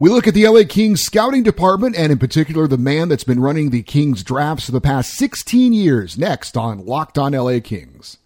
We 0.00 0.10
look 0.10 0.26
at 0.26 0.34
the 0.34 0.48
LA 0.48 0.62
Kings 0.68 1.02
scouting 1.02 1.44
department 1.44 1.94
and 1.96 2.10
in 2.10 2.18
particular 2.18 2.66
the 2.66 2.76
man 2.76 3.08
that's 3.08 3.22
been 3.22 3.38
running 3.38 3.70
the 3.70 3.84
Kings 3.84 4.24
drafts 4.24 4.66
for 4.66 4.72
the 4.72 4.80
past 4.80 5.14
16 5.14 5.72
years 5.72 6.18
next 6.18 6.56
on 6.56 6.84
Locked 6.84 7.16
On 7.16 7.30
LA 7.30 7.60
Kings. 7.62 8.18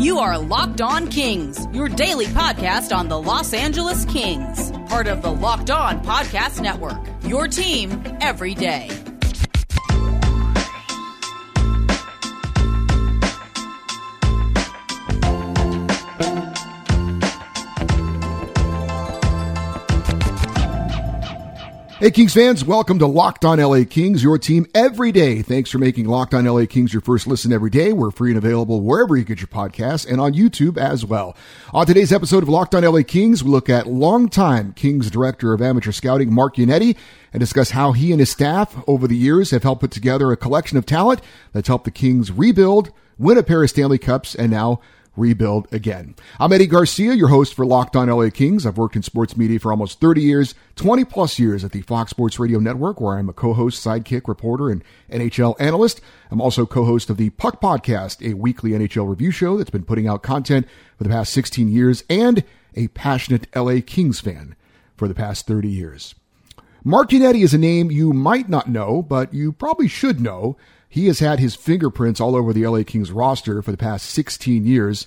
You 0.00 0.18
are 0.18 0.36
Locked 0.40 0.80
On 0.80 1.06
Kings, 1.06 1.68
your 1.72 1.88
daily 1.88 2.26
podcast 2.26 2.92
on 2.94 3.06
the 3.06 3.20
Los 3.20 3.54
Angeles 3.54 4.04
Kings, 4.06 4.72
part 4.88 5.06
of 5.06 5.22
the 5.22 5.30
Locked 5.30 5.70
On 5.70 6.02
Podcast 6.04 6.60
Network. 6.60 7.00
Your 7.28 7.46
team 7.46 8.02
every 8.20 8.54
day. 8.54 8.90
Hey, 22.02 22.10
Kings 22.10 22.34
fans, 22.34 22.64
welcome 22.64 22.98
to 22.98 23.06
Locked 23.06 23.44
On 23.44 23.60
LA 23.60 23.84
Kings, 23.88 24.24
your 24.24 24.36
team 24.36 24.66
every 24.74 25.12
day. 25.12 25.40
Thanks 25.40 25.70
for 25.70 25.78
making 25.78 26.06
Locked 26.06 26.34
On 26.34 26.44
LA 26.44 26.66
Kings 26.66 26.92
your 26.92 27.00
first 27.00 27.28
listen 27.28 27.52
every 27.52 27.70
day. 27.70 27.92
We're 27.92 28.10
free 28.10 28.32
and 28.32 28.38
available 28.38 28.80
wherever 28.80 29.16
you 29.16 29.22
get 29.22 29.38
your 29.38 29.46
podcasts 29.46 30.04
and 30.10 30.20
on 30.20 30.32
YouTube 30.32 30.76
as 30.76 31.04
well. 31.04 31.36
On 31.72 31.86
today's 31.86 32.12
episode 32.12 32.42
of 32.42 32.48
Locked 32.48 32.74
On 32.74 32.82
LA 32.82 33.02
Kings, 33.06 33.44
we 33.44 33.50
look 33.52 33.70
at 33.70 33.86
longtime 33.86 34.72
Kings 34.72 35.12
director 35.12 35.52
of 35.52 35.62
amateur 35.62 35.92
scouting, 35.92 36.34
Mark 36.34 36.56
Yannetti, 36.56 36.96
and 37.32 37.38
discuss 37.38 37.70
how 37.70 37.92
he 37.92 38.10
and 38.10 38.18
his 38.18 38.32
staff 38.32 38.82
over 38.88 39.06
the 39.06 39.16
years 39.16 39.52
have 39.52 39.62
helped 39.62 39.82
put 39.82 39.92
together 39.92 40.32
a 40.32 40.36
collection 40.36 40.76
of 40.76 40.84
talent 40.84 41.20
that's 41.52 41.68
helped 41.68 41.84
the 41.84 41.92
Kings 41.92 42.32
rebuild, 42.32 42.90
win 43.16 43.38
a 43.38 43.44
pair 43.44 43.62
of 43.62 43.70
Stanley 43.70 43.98
Cups, 43.98 44.34
and 44.34 44.50
now 44.50 44.80
rebuild 45.16 45.68
again. 45.72 46.14
I'm 46.40 46.52
Eddie 46.52 46.66
Garcia, 46.66 47.12
your 47.12 47.28
host 47.28 47.54
for 47.54 47.66
Locked 47.66 47.96
On 47.96 48.08
LA 48.08 48.30
Kings. 48.30 48.64
I've 48.64 48.78
worked 48.78 48.96
in 48.96 49.02
sports 49.02 49.36
media 49.36 49.58
for 49.58 49.70
almost 49.70 50.00
30 50.00 50.22
years, 50.22 50.54
20 50.76 51.04
plus 51.04 51.38
years 51.38 51.64
at 51.64 51.72
the 51.72 51.82
Fox 51.82 52.10
Sports 52.10 52.38
Radio 52.38 52.58
Network, 52.58 53.00
where 53.00 53.18
I'm 53.18 53.28
a 53.28 53.32
co-host, 53.32 53.84
sidekick, 53.84 54.26
reporter, 54.26 54.70
and 54.70 54.82
NHL 55.10 55.54
analyst. 55.60 56.00
I'm 56.30 56.40
also 56.40 56.64
co-host 56.64 57.10
of 57.10 57.16
the 57.16 57.30
Puck 57.30 57.60
Podcast, 57.60 58.26
a 58.26 58.34
weekly 58.34 58.70
NHL 58.70 59.08
review 59.08 59.30
show 59.30 59.56
that's 59.56 59.70
been 59.70 59.84
putting 59.84 60.08
out 60.08 60.22
content 60.22 60.66
for 60.96 61.04
the 61.04 61.10
past 61.10 61.32
16 61.32 61.68
years, 61.68 62.04
and 62.08 62.44
a 62.74 62.88
passionate 62.88 63.46
LA 63.54 63.80
Kings 63.84 64.20
fan 64.20 64.56
for 64.96 65.08
the 65.08 65.14
past 65.14 65.46
30 65.46 65.68
years. 65.68 66.14
Mark 66.84 67.10
Yannetti 67.10 67.44
is 67.44 67.54
a 67.54 67.58
name 67.58 67.92
you 67.92 68.12
might 68.12 68.48
not 68.48 68.68
know, 68.68 69.02
but 69.02 69.32
you 69.32 69.52
probably 69.52 69.86
should 69.86 70.20
know 70.20 70.56
he 70.92 71.06
has 71.06 71.20
had 71.20 71.40
his 71.40 71.54
fingerprints 71.54 72.20
all 72.20 72.36
over 72.36 72.52
the 72.52 72.66
LA 72.66 72.82
Kings 72.82 73.10
roster 73.10 73.62
for 73.62 73.70
the 73.70 73.78
past 73.78 74.10
16 74.10 74.66
years. 74.66 75.06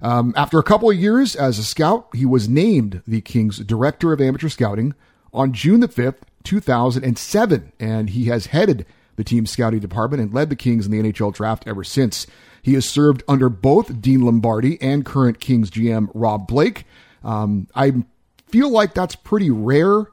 Um, 0.00 0.32
after 0.36 0.60
a 0.60 0.62
couple 0.62 0.88
of 0.88 0.96
years 0.96 1.34
as 1.34 1.58
a 1.58 1.64
scout, 1.64 2.06
he 2.14 2.24
was 2.24 2.48
named 2.48 3.02
the 3.04 3.20
Kings 3.20 3.58
Director 3.58 4.12
of 4.12 4.20
Amateur 4.20 4.48
Scouting 4.48 4.94
on 5.32 5.52
June 5.52 5.80
the 5.80 5.88
5th, 5.88 6.18
2007, 6.44 7.72
and 7.80 8.10
he 8.10 8.26
has 8.26 8.46
headed 8.46 8.86
the 9.16 9.24
team's 9.24 9.50
scouting 9.50 9.80
department 9.80 10.22
and 10.22 10.32
led 10.32 10.50
the 10.50 10.56
Kings 10.56 10.86
in 10.86 10.92
the 10.92 11.02
NHL 11.02 11.34
draft 11.34 11.64
ever 11.66 11.82
since. 11.82 12.28
He 12.62 12.74
has 12.74 12.88
served 12.88 13.24
under 13.26 13.48
both 13.48 14.00
Dean 14.00 14.20
Lombardi 14.22 14.80
and 14.80 15.04
current 15.04 15.40
Kings 15.40 15.68
GM 15.68 16.10
Rob 16.14 16.46
Blake. 16.46 16.84
Um, 17.24 17.66
I 17.74 18.04
feel 18.46 18.70
like 18.70 18.94
that's 18.94 19.16
pretty 19.16 19.50
rare 19.50 20.06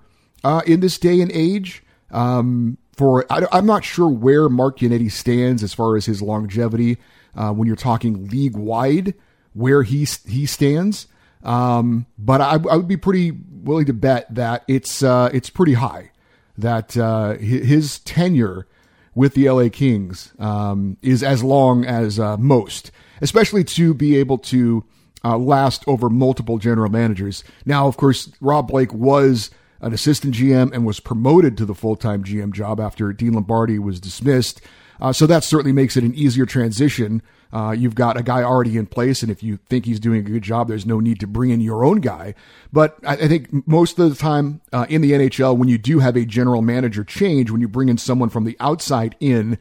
uh, 0.43 0.63
in 0.65 0.79
this 0.79 0.97
day 0.97 1.21
and 1.21 1.31
age. 1.31 1.83
Um, 2.09 2.79
for 3.01 3.25
I, 3.31 3.57
am 3.57 3.65
not 3.65 3.83
sure 3.83 4.07
where 4.07 4.47
Mark 4.47 4.77
Yannetti 4.77 5.11
stands 5.11 5.63
as 5.63 5.73
far 5.73 5.97
as 5.97 6.05
his 6.05 6.21
longevity 6.21 6.99
uh, 7.35 7.51
when 7.51 7.65
you're 7.65 7.75
talking 7.75 8.27
league 8.27 8.55
wide, 8.55 9.15
where 9.53 9.81
he 9.81 10.05
he 10.27 10.45
stands. 10.45 11.07
Um, 11.43 12.05
but 12.19 12.41
I, 12.41 12.59
I, 12.69 12.75
would 12.75 12.87
be 12.87 12.97
pretty 12.97 13.31
willing 13.31 13.87
to 13.87 13.93
bet 13.93 14.31
that 14.35 14.63
it's 14.67 15.01
uh, 15.01 15.31
it's 15.33 15.49
pretty 15.49 15.73
high. 15.73 16.11
That 16.59 16.95
uh, 16.95 17.37
his 17.37 17.97
tenure 18.01 18.67
with 19.15 19.33
the 19.33 19.49
LA 19.49 19.69
Kings 19.69 20.33
um, 20.37 20.97
is 21.01 21.23
as 21.23 21.43
long 21.43 21.83
as 21.83 22.19
uh, 22.19 22.37
most, 22.37 22.91
especially 23.19 23.63
to 23.63 23.95
be 23.95 24.15
able 24.17 24.37
to 24.37 24.85
uh, 25.25 25.39
last 25.39 25.83
over 25.87 26.07
multiple 26.07 26.59
general 26.59 26.91
managers. 26.91 27.43
Now, 27.65 27.87
of 27.87 27.97
course, 27.97 28.31
Rob 28.41 28.67
Blake 28.67 28.93
was 28.93 29.49
an 29.81 29.93
assistant 29.93 30.35
GM 30.35 30.71
and 30.73 30.85
was 30.85 30.99
promoted 30.99 31.57
to 31.57 31.65
the 31.65 31.75
full 31.75 31.95
time 31.95 32.23
GM 32.23 32.53
job 32.53 32.79
after 32.79 33.11
Dean 33.11 33.33
Lombardi 33.33 33.79
was 33.79 33.99
dismissed. 33.99 34.61
Uh, 35.01 35.11
so 35.11 35.25
that 35.25 35.43
certainly 35.43 35.71
makes 35.71 35.97
it 35.97 36.03
an 36.03 36.13
easier 36.13 36.45
transition. 36.45 37.23
Uh, 37.51 37.71
you've 37.71 37.95
got 37.95 38.17
a 38.17 38.23
guy 38.23 38.43
already 38.43 38.77
in 38.77 38.85
place, 38.85 39.23
and 39.23 39.31
if 39.31 39.43
you 39.43 39.57
think 39.67 39.85
he's 39.85 39.99
doing 39.99 40.19
a 40.19 40.29
good 40.29 40.43
job, 40.43 40.67
there's 40.67 40.85
no 40.85 40.99
need 40.99 41.19
to 41.19 41.27
bring 41.27 41.49
in 41.49 41.59
your 41.59 41.83
own 41.83 41.99
guy. 41.99 42.33
But 42.71 42.97
I, 43.05 43.13
I 43.13 43.27
think 43.27 43.67
most 43.67 43.99
of 43.99 44.09
the 44.09 44.15
time 44.15 44.61
uh, 44.71 44.85
in 44.87 45.01
the 45.01 45.11
NHL, 45.11 45.57
when 45.57 45.67
you 45.67 45.77
do 45.77 45.99
have 45.99 46.15
a 46.15 46.23
general 46.23 46.61
manager 46.61 47.03
change, 47.03 47.51
when 47.51 47.59
you 47.59 47.67
bring 47.67 47.89
in 47.89 47.97
someone 47.97 48.29
from 48.29 48.45
the 48.45 48.55
outside 48.59 49.15
in, 49.19 49.57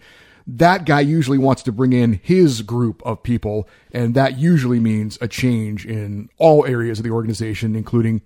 that 0.46 0.84
guy 0.84 1.00
usually 1.00 1.38
wants 1.38 1.62
to 1.64 1.72
bring 1.72 1.92
in 1.92 2.20
his 2.22 2.62
group 2.62 3.02
of 3.04 3.22
people, 3.22 3.68
and 3.92 4.14
that 4.14 4.38
usually 4.38 4.80
means 4.80 5.18
a 5.20 5.26
change 5.26 5.86
in 5.86 6.28
all 6.38 6.66
areas 6.66 6.98
of 6.98 7.04
the 7.04 7.10
organization, 7.10 7.74
including 7.74 8.20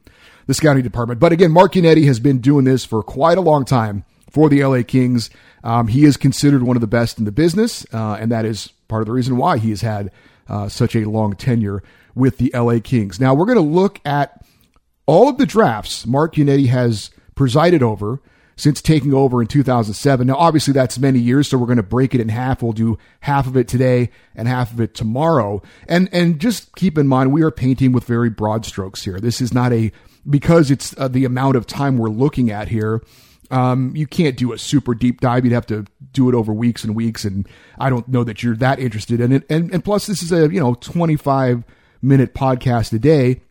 the 0.47 0.55
scouting 0.55 0.83
department. 0.83 1.21
But 1.21 1.33
again, 1.33 1.51
Mark 1.51 1.73
Yannetti 1.73 2.05
has 2.07 2.21
been 2.21 2.39
doing 2.39 2.65
this 2.65 2.85
for 2.85 3.03
quite 3.03 3.39
a 3.39 3.43
long 3.43 3.65
time 3.65 4.05
for 4.31 4.49
the 4.49 4.65
LA 4.65 4.83
Kings. 4.83 5.31
Um, 5.63 5.89
he 5.89 6.05
is 6.05 6.17
considered 6.17 6.63
one 6.63 6.77
of 6.77 6.81
the 6.81 6.87
best 6.87 7.19
in 7.19 7.25
the 7.25 7.33
business, 7.33 7.87
uh, 7.93 8.19
and 8.21 8.31
that 8.33 8.45
is 8.45 8.69
part 8.89 9.03
of 9.03 9.07
the 9.07 9.13
reason 9.13 9.37
why 9.37 9.59
he 9.59 9.71
has 9.71 9.81
had 9.81 10.11
uh, 10.49 10.69
such 10.69 10.95
a 10.95 11.09
long 11.09 11.35
tenure 11.35 11.83
with 12.15 12.39
the 12.39 12.51
LA 12.55 12.79
Kings. 12.83 13.21
Now, 13.21 13.35
we're 13.35 13.47
going 13.47 13.57
to 13.57 13.63
look 13.63 14.01
at 14.05 14.45
all 15.07 15.29
of 15.29 15.39
the 15.39 15.47
drafts 15.47 16.07
Mark 16.07 16.35
Yannetti 16.35 16.69
has 16.69 17.11
presided 17.35 17.83
over 17.83 18.21
since 18.57 18.81
taking 18.81 19.13
over 19.13 19.41
in 19.41 19.49
2007. 19.49 20.27
Now, 20.27 20.37
obviously, 20.37 20.73
that's 20.73 20.99
many 20.99 21.19
years, 21.19 21.49
so 21.49 21.59
we're 21.59 21.67
going 21.67 21.77
to 21.77 21.83
break 21.83 22.15
it 22.15 22.21
in 22.21 22.29
half. 22.29 22.63
We'll 22.63 22.73
do 22.73 22.99
half 23.21 23.47
of 23.47 23.57
it 23.57 23.69
today 23.69 24.11
and 24.35 24.47
half 24.47 24.73
of 24.73 24.81
it 24.81 24.95
tomorrow. 24.95 25.63
And 25.89 26.09
and 26.13 26.39
just 26.39 26.75
keep 26.77 26.97
in 26.97 27.09
mind, 27.09 27.33
we 27.33 27.43
are 27.43 27.51
painting 27.51 27.93
with 27.93 28.05
very 28.05 28.31
broad 28.31 28.65
strokes 28.65 29.05
here. 29.05 29.19
This 29.19 29.41
is 29.41 29.53
not 29.53 29.73
a 29.73 29.91
because 30.29 30.71
it's 30.71 30.95
uh, 30.99 31.09
the 31.09 31.25
amount 31.25 31.57
of 31.57 31.67
time 31.67 31.99
we're 31.99 32.09
looking 32.09 32.51
at 32.51 32.69
here. 32.69 33.03
Um, 33.51 33.95
you 33.95 34.07
can't 34.07 34.37
do 34.37 34.53
a 34.53 34.59
super 34.59 34.95
deep 34.95 35.21
dive. 35.21 35.45
You'd 35.45 35.53
have 35.53 35.67
to 35.67 35.85
do 36.13 36.29
it 36.29 36.35
over 36.35 36.53
weeks 36.53 36.83
and 36.83 36.95
weeks, 36.95 37.25
and 37.25 37.47
I 37.79 37.91
don't 37.91 38.09
know 38.09 38.25
that 38.25 38.43
you're 38.43 38.57
that 38.57 38.79
interested 38.79 39.21
in 39.21 39.33
it. 39.33 39.45
And 39.51 39.73
and 39.73 39.85
plus, 39.85 40.07
this 40.07 40.23
is 40.23 40.33
a 40.33 40.53
you 40.53 40.61
know 40.61 40.75
25 40.75 41.65
minute 42.01 42.35
podcast 42.35 42.93
a 42.93 42.99
day, 42.99 43.43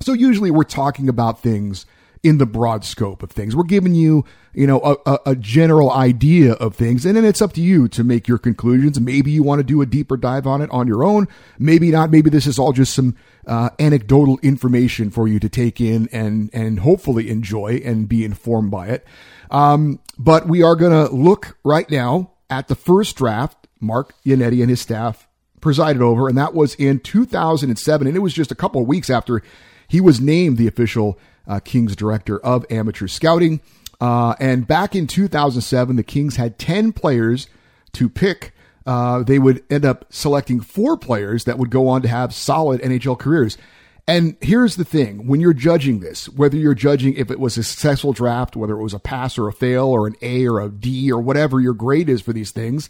so 0.00 0.12
usually 0.12 0.50
we're 0.50 0.64
talking 0.64 1.08
about 1.08 1.42
things 1.42 1.84
in 2.22 2.38
the 2.38 2.46
broad 2.46 2.84
scope 2.84 3.22
of 3.22 3.30
things. 3.30 3.54
We're 3.54 3.64
giving 3.64 3.94
you, 3.94 4.24
you 4.52 4.66
know, 4.66 4.80
a, 4.80 5.10
a, 5.10 5.18
a, 5.26 5.36
general 5.36 5.90
idea 5.90 6.52
of 6.54 6.74
things, 6.74 7.06
and 7.06 7.16
then 7.16 7.24
it's 7.24 7.40
up 7.40 7.52
to 7.54 7.60
you 7.60 7.88
to 7.88 8.02
make 8.02 8.26
your 8.26 8.38
conclusions. 8.38 8.98
Maybe 9.00 9.30
you 9.30 9.42
want 9.42 9.60
to 9.60 9.64
do 9.64 9.80
a 9.82 9.86
deeper 9.86 10.16
dive 10.16 10.46
on 10.46 10.60
it 10.60 10.70
on 10.70 10.86
your 10.86 11.04
own. 11.04 11.28
Maybe 11.58 11.90
not. 11.90 12.10
Maybe 12.10 12.30
this 12.30 12.46
is 12.46 12.58
all 12.58 12.72
just 12.72 12.94
some 12.94 13.16
uh, 13.46 13.70
anecdotal 13.78 14.38
information 14.42 15.10
for 15.10 15.28
you 15.28 15.38
to 15.38 15.48
take 15.48 15.80
in 15.80 16.08
and 16.12 16.50
and 16.52 16.80
hopefully 16.80 17.30
enjoy 17.30 17.80
and 17.84 18.08
be 18.08 18.24
informed 18.24 18.70
by 18.70 18.88
it. 18.88 19.06
Um, 19.50 20.00
but 20.18 20.48
we 20.48 20.62
are 20.62 20.76
going 20.76 20.92
to 20.92 21.14
look 21.14 21.56
right 21.64 21.88
now 21.90 22.32
at 22.50 22.68
the 22.68 22.74
first 22.74 23.16
draft. 23.16 23.66
Mark 23.80 24.12
Yannetti 24.26 24.60
and 24.60 24.70
his 24.70 24.80
staff 24.80 25.28
presided 25.60 26.02
over, 26.02 26.28
and 26.28 26.36
that 26.36 26.52
was 26.52 26.74
in 26.74 26.98
2007, 26.98 28.06
and 28.06 28.16
it 28.16 28.20
was 28.20 28.34
just 28.34 28.50
a 28.50 28.56
couple 28.56 28.80
of 28.80 28.88
weeks 28.88 29.08
after 29.08 29.40
he 29.86 30.00
was 30.00 30.20
named 30.20 30.58
the 30.58 30.66
official 30.66 31.18
uh, 31.48 31.60
Kings 31.60 31.96
director 31.96 32.38
of 32.38 32.64
amateur 32.70 33.08
scouting. 33.08 33.60
Uh, 34.00 34.34
and 34.38 34.66
back 34.66 34.94
in 34.94 35.06
2007, 35.06 35.96
the 35.96 36.04
Kings 36.04 36.36
had 36.36 36.58
10 36.58 36.92
players 36.92 37.48
to 37.94 38.08
pick. 38.08 38.52
Uh, 38.86 39.22
they 39.22 39.38
would 39.38 39.64
end 39.68 39.84
up 39.84 40.04
selecting 40.10 40.60
four 40.60 40.96
players 40.96 41.44
that 41.44 41.58
would 41.58 41.70
go 41.70 41.88
on 41.88 42.02
to 42.02 42.08
have 42.08 42.32
solid 42.32 42.80
NHL 42.80 43.18
careers. 43.18 43.58
And 44.06 44.38
here's 44.40 44.76
the 44.76 44.86
thing 44.86 45.26
when 45.26 45.40
you're 45.40 45.52
judging 45.52 46.00
this, 46.00 46.30
whether 46.30 46.56
you're 46.56 46.74
judging 46.74 47.14
if 47.14 47.30
it 47.30 47.38
was 47.38 47.58
a 47.58 47.62
successful 47.62 48.14
draft, 48.14 48.56
whether 48.56 48.78
it 48.78 48.82
was 48.82 48.94
a 48.94 48.98
pass 48.98 49.36
or 49.36 49.48
a 49.48 49.52
fail 49.52 49.86
or 49.86 50.06
an 50.06 50.14
A 50.22 50.46
or 50.46 50.60
a 50.60 50.70
D 50.70 51.12
or 51.12 51.20
whatever 51.20 51.60
your 51.60 51.74
grade 51.74 52.08
is 52.08 52.22
for 52.22 52.32
these 52.32 52.50
things, 52.50 52.88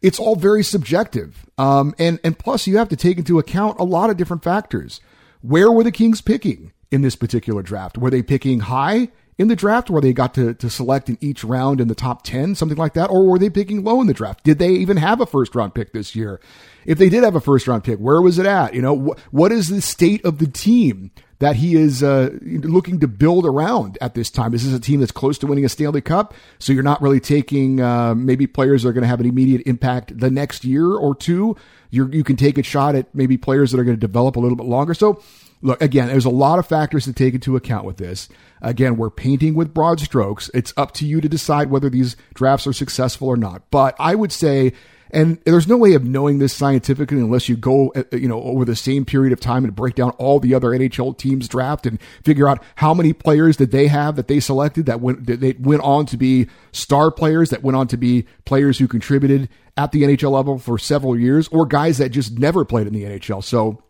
it's 0.00 0.18
all 0.18 0.36
very 0.36 0.62
subjective. 0.62 1.44
Um, 1.58 1.94
and, 1.98 2.18
and 2.24 2.38
plus, 2.38 2.66
you 2.66 2.78
have 2.78 2.88
to 2.88 2.96
take 2.96 3.18
into 3.18 3.38
account 3.38 3.78
a 3.78 3.84
lot 3.84 4.08
of 4.08 4.16
different 4.16 4.42
factors. 4.42 5.02
Where 5.42 5.70
were 5.70 5.84
the 5.84 5.92
Kings 5.92 6.22
picking? 6.22 6.72
In 6.90 7.02
this 7.02 7.16
particular 7.16 7.62
draft? 7.62 7.98
Were 7.98 8.10
they 8.10 8.22
picking 8.22 8.60
high 8.60 9.08
in 9.38 9.48
the 9.48 9.56
draft 9.56 9.88
where 9.88 10.02
they 10.02 10.12
got 10.12 10.34
to, 10.34 10.52
to 10.54 10.68
select 10.68 11.08
in 11.08 11.16
each 11.20 11.44
round 11.44 11.80
in 11.80 11.88
the 11.88 11.94
top 11.94 12.22
10, 12.22 12.56
something 12.56 12.76
like 12.76 12.94
that? 12.94 13.08
Or 13.08 13.26
were 13.26 13.38
they 13.38 13.50
picking 13.50 13.84
low 13.84 14.00
in 14.00 14.08
the 14.08 14.14
draft? 14.14 14.42
Did 14.42 14.58
they 14.58 14.70
even 14.70 14.96
have 14.96 15.20
a 15.20 15.26
first 15.26 15.54
round 15.54 15.74
pick 15.74 15.92
this 15.92 16.16
year? 16.16 16.40
If 16.84 16.98
they 16.98 17.08
did 17.08 17.22
have 17.22 17.36
a 17.36 17.40
first 17.40 17.68
round 17.68 17.84
pick, 17.84 17.98
where 17.98 18.20
was 18.20 18.38
it 18.38 18.46
at? 18.46 18.74
You 18.74 18.82
know, 18.82 18.96
wh- 18.98 19.34
what 19.34 19.52
is 19.52 19.68
the 19.68 19.80
state 19.80 20.24
of 20.24 20.38
the 20.38 20.48
team 20.48 21.12
that 21.38 21.54
he 21.56 21.76
is 21.76 22.02
uh, 22.02 22.30
looking 22.42 22.98
to 22.98 23.06
build 23.06 23.46
around 23.46 23.96
at 24.00 24.14
this 24.14 24.28
time? 24.28 24.54
Is 24.54 24.64
this 24.64 24.74
a 24.74 24.80
team 24.80 24.98
that's 24.98 25.12
close 25.12 25.38
to 25.38 25.46
winning 25.46 25.64
a 25.64 25.68
Stanley 25.68 26.00
Cup? 26.00 26.34
So 26.58 26.72
you're 26.72 26.82
not 26.82 27.00
really 27.00 27.20
taking 27.20 27.80
uh, 27.80 28.16
maybe 28.16 28.48
players 28.48 28.82
that 28.82 28.88
are 28.88 28.92
going 28.92 29.02
to 29.02 29.08
have 29.08 29.20
an 29.20 29.26
immediate 29.26 29.62
impact 29.66 30.18
the 30.18 30.30
next 30.30 30.64
year 30.64 30.92
or 30.92 31.14
two. 31.14 31.56
you 31.90 32.08
you 32.08 32.24
can 32.24 32.34
take 32.34 32.58
a 32.58 32.62
shot 32.64 32.96
at 32.96 33.14
maybe 33.14 33.36
players 33.36 33.70
that 33.70 33.78
are 33.78 33.84
going 33.84 33.96
to 33.96 34.00
develop 34.00 34.34
a 34.34 34.40
little 34.40 34.56
bit 34.56 34.66
longer. 34.66 34.94
So 34.94 35.22
look, 35.62 35.80
again, 35.82 36.08
there's 36.08 36.24
a 36.24 36.30
lot 36.30 36.58
of 36.58 36.66
factors 36.66 37.04
to 37.04 37.12
take 37.12 37.34
into 37.34 37.56
account 37.56 37.84
with 37.84 37.96
this. 37.96 38.28
Again, 38.60 38.96
we're 38.96 39.10
painting 39.10 39.54
with 39.54 39.74
broad 39.74 40.00
strokes. 40.00 40.50
It's 40.54 40.74
up 40.76 40.92
to 40.94 41.06
you 41.06 41.20
to 41.20 41.28
decide 41.28 41.70
whether 41.70 41.90
these 41.90 42.16
drafts 42.34 42.66
are 42.66 42.72
successful 42.72 43.28
or 43.28 43.36
not. 43.36 43.62
But 43.70 43.94
I 43.98 44.14
would 44.14 44.32
say 44.32 44.72
and 45.10 45.38
there's 45.44 45.66
no 45.66 45.76
way 45.76 45.94
of 45.94 46.04
knowing 46.04 46.38
this 46.38 46.52
scientifically 46.52 47.18
unless 47.18 47.48
you 47.48 47.56
go, 47.56 47.92
uh, 47.94 48.04
you 48.12 48.28
know, 48.28 48.42
over 48.42 48.64
the 48.64 48.76
same 48.76 49.04
period 49.04 49.32
of 49.32 49.40
time 49.40 49.64
and 49.64 49.74
break 49.74 49.94
down 49.94 50.10
all 50.12 50.40
the 50.40 50.54
other 50.54 50.68
NHL 50.68 51.16
teams 51.16 51.48
draft 51.48 51.86
and 51.86 52.00
figure 52.24 52.48
out 52.48 52.62
how 52.76 52.94
many 52.94 53.12
players 53.12 53.56
did 53.56 53.70
they 53.70 53.86
have 53.88 54.16
that 54.16 54.28
they 54.28 54.40
selected 54.40 54.86
that 54.86 55.00
went, 55.00 55.26
that 55.26 55.40
they 55.40 55.52
went 55.58 55.82
on 55.82 56.06
to 56.06 56.16
be 56.16 56.46
star 56.72 57.10
players 57.10 57.50
that 57.50 57.62
went 57.62 57.76
on 57.76 57.88
to 57.88 57.96
be 57.96 58.26
players 58.44 58.78
who 58.78 58.88
contributed 58.88 59.48
at 59.76 59.92
the 59.92 60.02
NHL 60.02 60.32
level 60.32 60.58
for 60.58 60.78
several 60.78 61.18
years 61.18 61.48
or 61.48 61.66
guys 61.66 61.98
that 61.98 62.10
just 62.10 62.38
never 62.38 62.64
played 62.64 62.86
in 62.86 62.92
the 62.92 63.04
NHL. 63.04 63.42
So 63.42 63.82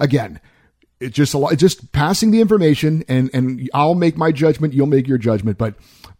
again, 0.00 0.40
it's 0.98 1.14
just 1.14 1.32
a 1.34 1.38
lot, 1.38 1.56
just 1.56 1.92
passing 1.92 2.32
the 2.32 2.40
information 2.40 3.04
and, 3.08 3.30
and 3.32 3.70
I'll 3.72 3.94
make 3.94 4.16
my 4.16 4.32
judgment. 4.32 4.74
You'll 4.74 4.86
make 4.86 5.06
your 5.06 5.18
judgment, 5.18 5.56
but 5.56 5.74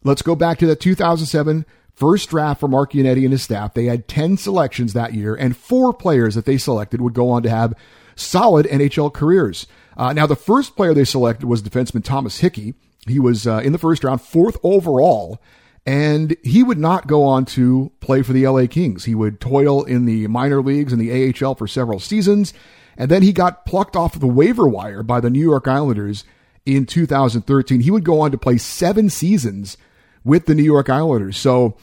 let's 0.05 0.23
go 0.23 0.37
back 0.37 0.59
to 0.59 0.67
that 0.67 0.81
2007 0.81 1.67
first 2.00 2.31
draft 2.31 2.61
for 2.61 2.69
Mark 2.69 2.93
Yannetti 2.93 3.25
and 3.25 3.32
his 3.32 3.43
staff, 3.43 3.75
they 3.75 3.85
had 3.85 4.09
10 4.09 4.38
selections 4.38 4.94
that 4.94 5.12
year, 5.12 5.35
and 5.35 5.55
four 5.55 5.93
players 5.93 6.35
that 6.35 6.47
they 6.47 6.56
selected 6.56 7.03
would 7.03 7.12
go 7.12 7.29
on 7.29 7.43
to 7.43 7.50
have 7.50 7.75
solid 8.17 8.67
NHL 8.67 9.12
careers. 9.12 9.67
Uh, 9.99 10.15
now, 10.15 10.27
the 10.27 10.35
first 10.35 10.77
player 10.77 10.94
they 10.94 11.05
selected 11.05 11.47
was 11.47 11.62
defenseman 11.62 12.03
Thomas 12.03 12.38
Hickey. 12.41 12.73
He 13.06 13.21
was 13.21 13.47
uh, 13.47 13.61
in 13.62 13.73
the 13.73 13.79
first 13.79 14.03
round, 14.03 14.23
fourth 14.23 14.56
overall, 14.62 15.43
and 15.85 16.35
he 16.43 16.62
would 16.62 16.79
not 16.79 17.06
go 17.06 17.23
on 17.25 17.44
to 17.47 17.93
play 18.00 18.23
for 18.23 18.32
the 18.32 18.47
LA 18.47 18.67
Kings. 18.67 19.05
He 19.05 19.15
would 19.15 19.38
toil 19.38 19.85
in 19.85 20.06
the 20.06 20.27
minor 20.29 20.62
leagues 20.62 20.94
and 20.94 21.00
the 21.00 21.35
AHL 21.35 21.55
for 21.55 21.67
several 21.67 22.00
seasons, 22.00 22.55
and 23.00 23.11
then 23.11 23.23
he 23.23 23.32
got 23.32 23.64
plucked 23.64 23.97
off 23.97 24.20
the 24.20 24.26
waiver 24.26 24.69
wire 24.69 25.02
by 25.02 25.20
the 25.20 25.31
New 25.31 25.41
York 25.41 25.67
Islanders 25.67 26.23
in 26.67 26.85
2013. 26.85 27.81
He 27.81 27.91
would 27.91 28.05
go 28.05 28.20
on 28.20 28.31
to 28.31 28.37
play 28.37 28.58
seven 28.58 29.08
seasons 29.08 29.79
with 30.23 30.44
the 30.44 30.55
New 30.55 30.62
York 30.62 30.91
Islanders. 30.91 31.38
So 31.38 31.79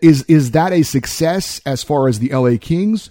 is 0.00 0.22
is 0.24 0.52
that 0.52 0.72
a 0.72 0.84
success 0.84 1.60
as 1.66 1.82
far 1.82 2.06
as 2.06 2.20
the 2.20 2.28
LA 2.28 2.58
Kings? 2.60 3.10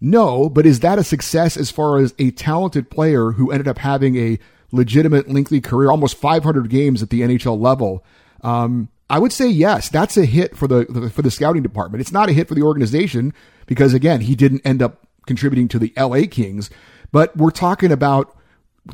No, 0.00 0.48
but 0.48 0.64
is 0.64 0.78
that 0.80 0.96
a 0.96 1.02
success 1.02 1.56
as 1.56 1.72
far 1.72 1.98
as 1.98 2.14
a 2.20 2.30
talented 2.30 2.88
player 2.88 3.32
who 3.32 3.50
ended 3.50 3.66
up 3.66 3.78
having 3.78 4.14
a 4.14 4.38
legitimate 4.70 5.28
lengthy 5.28 5.60
career, 5.60 5.90
almost 5.90 6.16
500 6.16 6.70
games 6.70 7.02
at 7.02 7.10
the 7.10 7.22
NHL 7.22 7.60
level? 7.60 8.04
Um, 8.42 8.90
I 9.10 9.18
would 9.18 9.32
say 9.32 9.48
yes. 9.48 9.88
That's 9.88 10.16
a 10.16 10.24
hit 10.24 10.56
for 10.56 10.68
the 10.68 11.10
for 11.12 11.22
the 11.22 11.32
scouting 11.32 11.64
department. 11.64 12.00
It's 12.00 12.12
not 12.12 12.28
a 12.28 12.32
hit 12.32 12.46
for 12.46 12.54
the 12.54 12.62
organization 12.62 13.34
because 13.66 13.92
again, 13.92 14.20
he 14.20 14.36
didn't 14.36 14.64
end 14.64 14.82
up 14.82 15.08
contributing 15.26 15.66
to 15.66 15.80
the 15.80 15.92
LA 15.96 16.22
Kings. 16.30 16.70
But 17.12 17.36
we're 17.36 17.50
talking 17.50 17.92
about 17.92 18.36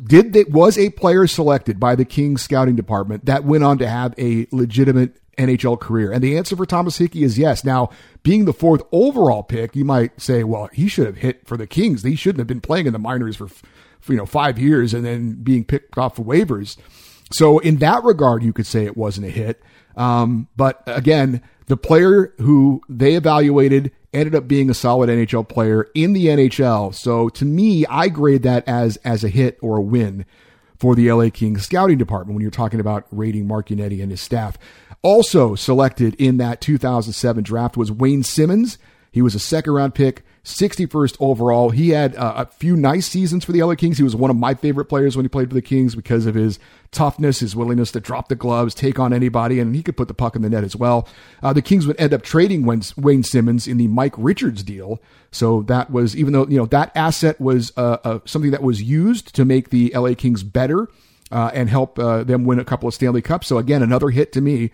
did 0.03 0.33
that 0.33 0.51
was 0.51 0.77
a 0.77 0.91
player 0.91 1.25
selected 1.25 1.79
by 1.79 1.95
the 1.95 2.05
Kings 2.05 2.43
scouting 2.43 2.75
department 2.75 3.25
that 3.25 3.43
went 3.43 3.63
on 3.63 3.79
to 3.79 3.87
have 3.89 4.13
a 4.19 4.47
legitimate 4.51 5.17
NHL 5.37 5.79
career? 5.79 6.11
And 6.11 6.23
the 6.23 6.37
answer 6.37 6.55
for 6.55 6.65
Thomas 6.65 6.97
Hickey 6.97 7.23
is 7.23 7.39
yes. 7.39 7.63
Now, 7.63 7.89
being 8.21 8.45
the 8.45 8.53
fourth 8.53 8.83
overall 8.91 9.41
pick, 9.41 9.75
you 9.75 9.85
might 9.85 10.21
say, 10.21 10.43
well, 10.43 10.69
he 10.71 10.87
should 10.87 11.07
have 11.07 11.17
hit 11.17 11.47
for 11.47 11.57
the 11.57 11.65
Kings. 11.65 12.03
He 12.03 12.15
shouldn't 12.15 12.39
have 12.39 12.47
been 12.47 12.61
playing 12.61 12.85
in 12.85 12.93
the 12.93 12.99
minors 12.99 13.35
for, 13.35 13.47
for 13.47 14.13
you 14.13 14.17
know, 14.17 14.27
five 14.27 14.59
years 14.59 14.93
and 14.93 15.03
then 15.03 15.41
being 15.41 15.65
picked 15.65 15.97
off 15.97 16.17
for 16.17 16.23
waivers. 16.23 16.77
So 17.31 17.59
in 17.59 17.77
that 17.77 18.03
regard, 18.03 18.43
you 18.43 18.53
could 18.53 18.67
say 18.67 18.85
it 18.85 18.97
wasn't 18.97 19.27
a 19.27 19.31
hit. 19.31 19.61
Um, 19.95 20.47
but 20.55 20.83
again, 20.85 21.41
the 21.65 21.77
player 21.77 22.33
who 22.37 22.81
they 22.87 23.15
evaluated 23.15 23.91
ended 24.13 24.35
up 24.35 24.47
being 24.47 24.69
a 24.69 24.73
solid 24.73 25.09
NHL 25.09 25.47
player 25.47 25.87
in 25.93 26.13
the 26.13 26.27
NHL. 26.27 26.93
So 26.93 27.29
to 27.29 27.45
me, 27.45 27.85
I 27.87 28.09
grade 28.09 28.43
that 28.43 28.67
as 28.67 28.97
as 28.97 29.23
a 29.23 29.29
hit 29.29 29.57
or 29.61 29.77
a 29.77 29.81
win 29.81 30.25
for 30.77 30.95
the 30.95 31.11
LA 31.11 31.29
Kings 31.29 31.65
scouting 31.65 31.97
department 31.97 32.35
when 32.35 32.41
you're 32.41 32.51
talking 32.51 32.79
about 32.79 33.05
rating 33.11 33.47
Mark 33.47 33.67
Yannetti 33.67 34.01
and 34.01 34.11
his 34.11 34.21
staff. 34.21 34.57
Also 35.01 35.55
selected 35.55 36.15
in 36.15 36.37
that 36.37 36.61
2007 36.61 37.43
draft 37.43 37.77
was 37.77 37.91
Wayne 37.91 38.23
Simmonds. 38.23 38.77
He 39.11 39.21
was 39.21 39.35
a 39.35 39.39
second 39.39 39.73
round 39.73 39.95
pick, 39.95 40.23
61st 40.49 41.15
overall. 41.19 41.69
He 41.69 41.89
had 41.89 42.15
uh, 42.15 42.33
a 42.37 42.45
few 42.45 42.75
nice 42.75 43.07
seasons 43.07 43.45
for 43.45 43.51
the 43.51 43.61
LA 43.63 43.75
Kings. 43.75 43.97
He 43.97 44.03
was 44.03 44.15
one 44.15 44.29
of 44.29 44.35
my 44.35 44.53
favorite 44.53 44.85
players 44.85 45.15
when 45.15 45.23
he 45.23 45.29
played 45.29 45.49
for 45.49 45.53
the 45.53 45.61
Kings 45.61 45.95
because 45.95 46.25
of 46.25 46.35
his 46.35 46.59
toughness, 46.91 47.39
his 47.39 47.55
willingness 47.55 47.91
to 47.91 47.99
drop 47.99 48.29
the 48.29 48.35
gloves, 48.35 48.73
take 48.73 48.99
on 48.99 49.13
anybody, 49.13 49.59
and 49.59 49.75
he 49.75 49.83
could 49.83 49.95
put 49.95 50.07
the 50.07 50.13
puck 50.13 50.35
in 50.35 50.41
the 50.41 50.49
net 50.49 50.63
as 50.63 50.75
well. 50.75 51.07
Uh, 51.43 51.53
the 51.53 51.61
Kings 51.61 51.85
would 51.85 51.99
end 51.99 52.13
up 52.13 52.23
trading 52.23 52.65
Wayne 52.65 53.23
Simmonds 53.23 53.67
in 53.67 53.77
the 53.77 53.87
Mike 53.87 54.15
Richards 54.17 54.63
deal. 54.63 55.01
So 55.31 55.61
that 55.63 55.91
was, 55.91 56.15
even 56.15 56.33
though, 56.33 56.47
you 56.47 56.57
know, 56.57 56.65
that 56.67 56.91
asset 56.95 57.39
was 57.39 57.71
uh, 57.77 57.97
uh 58.03 58.19
something 58.25 58.51
that 58.51 58.63
was 58.63 58.81
used 58.81 59.35
to 59.35 59.45
make 59.45 59.69
the 59.69 59.91
LA 59.95 60.15
Kings 60.15 60.43
better 60.43 60.87
uh, 61.31 61.51
and 61.53 61.69
help 61.69 61.99
uh, 61.99 62.23
them 62.23 62.45
win 62.45 62.59
a 62.59 62.65
couple 62.65 62.87
of 62.87 62.95
Stanley 62.95 63.21
Cups. 63.21 63.47
So 63.47 63.59
again, 63.59 63.83
another 63.83 64.09
hit 64.09 64.33
to 64.33 64.41
me 64.41 64.71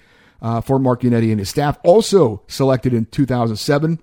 for 0.63 0.79
Mark 0.79 1.01
Yannetti 1.01 1.31
and 1.31 1.39
his 1.39 1.49
staff. 1.49 1.77
Also 1.83 2.43
selected 2.47 2.93
in 2.93 3.05
2007, 3.07 3.99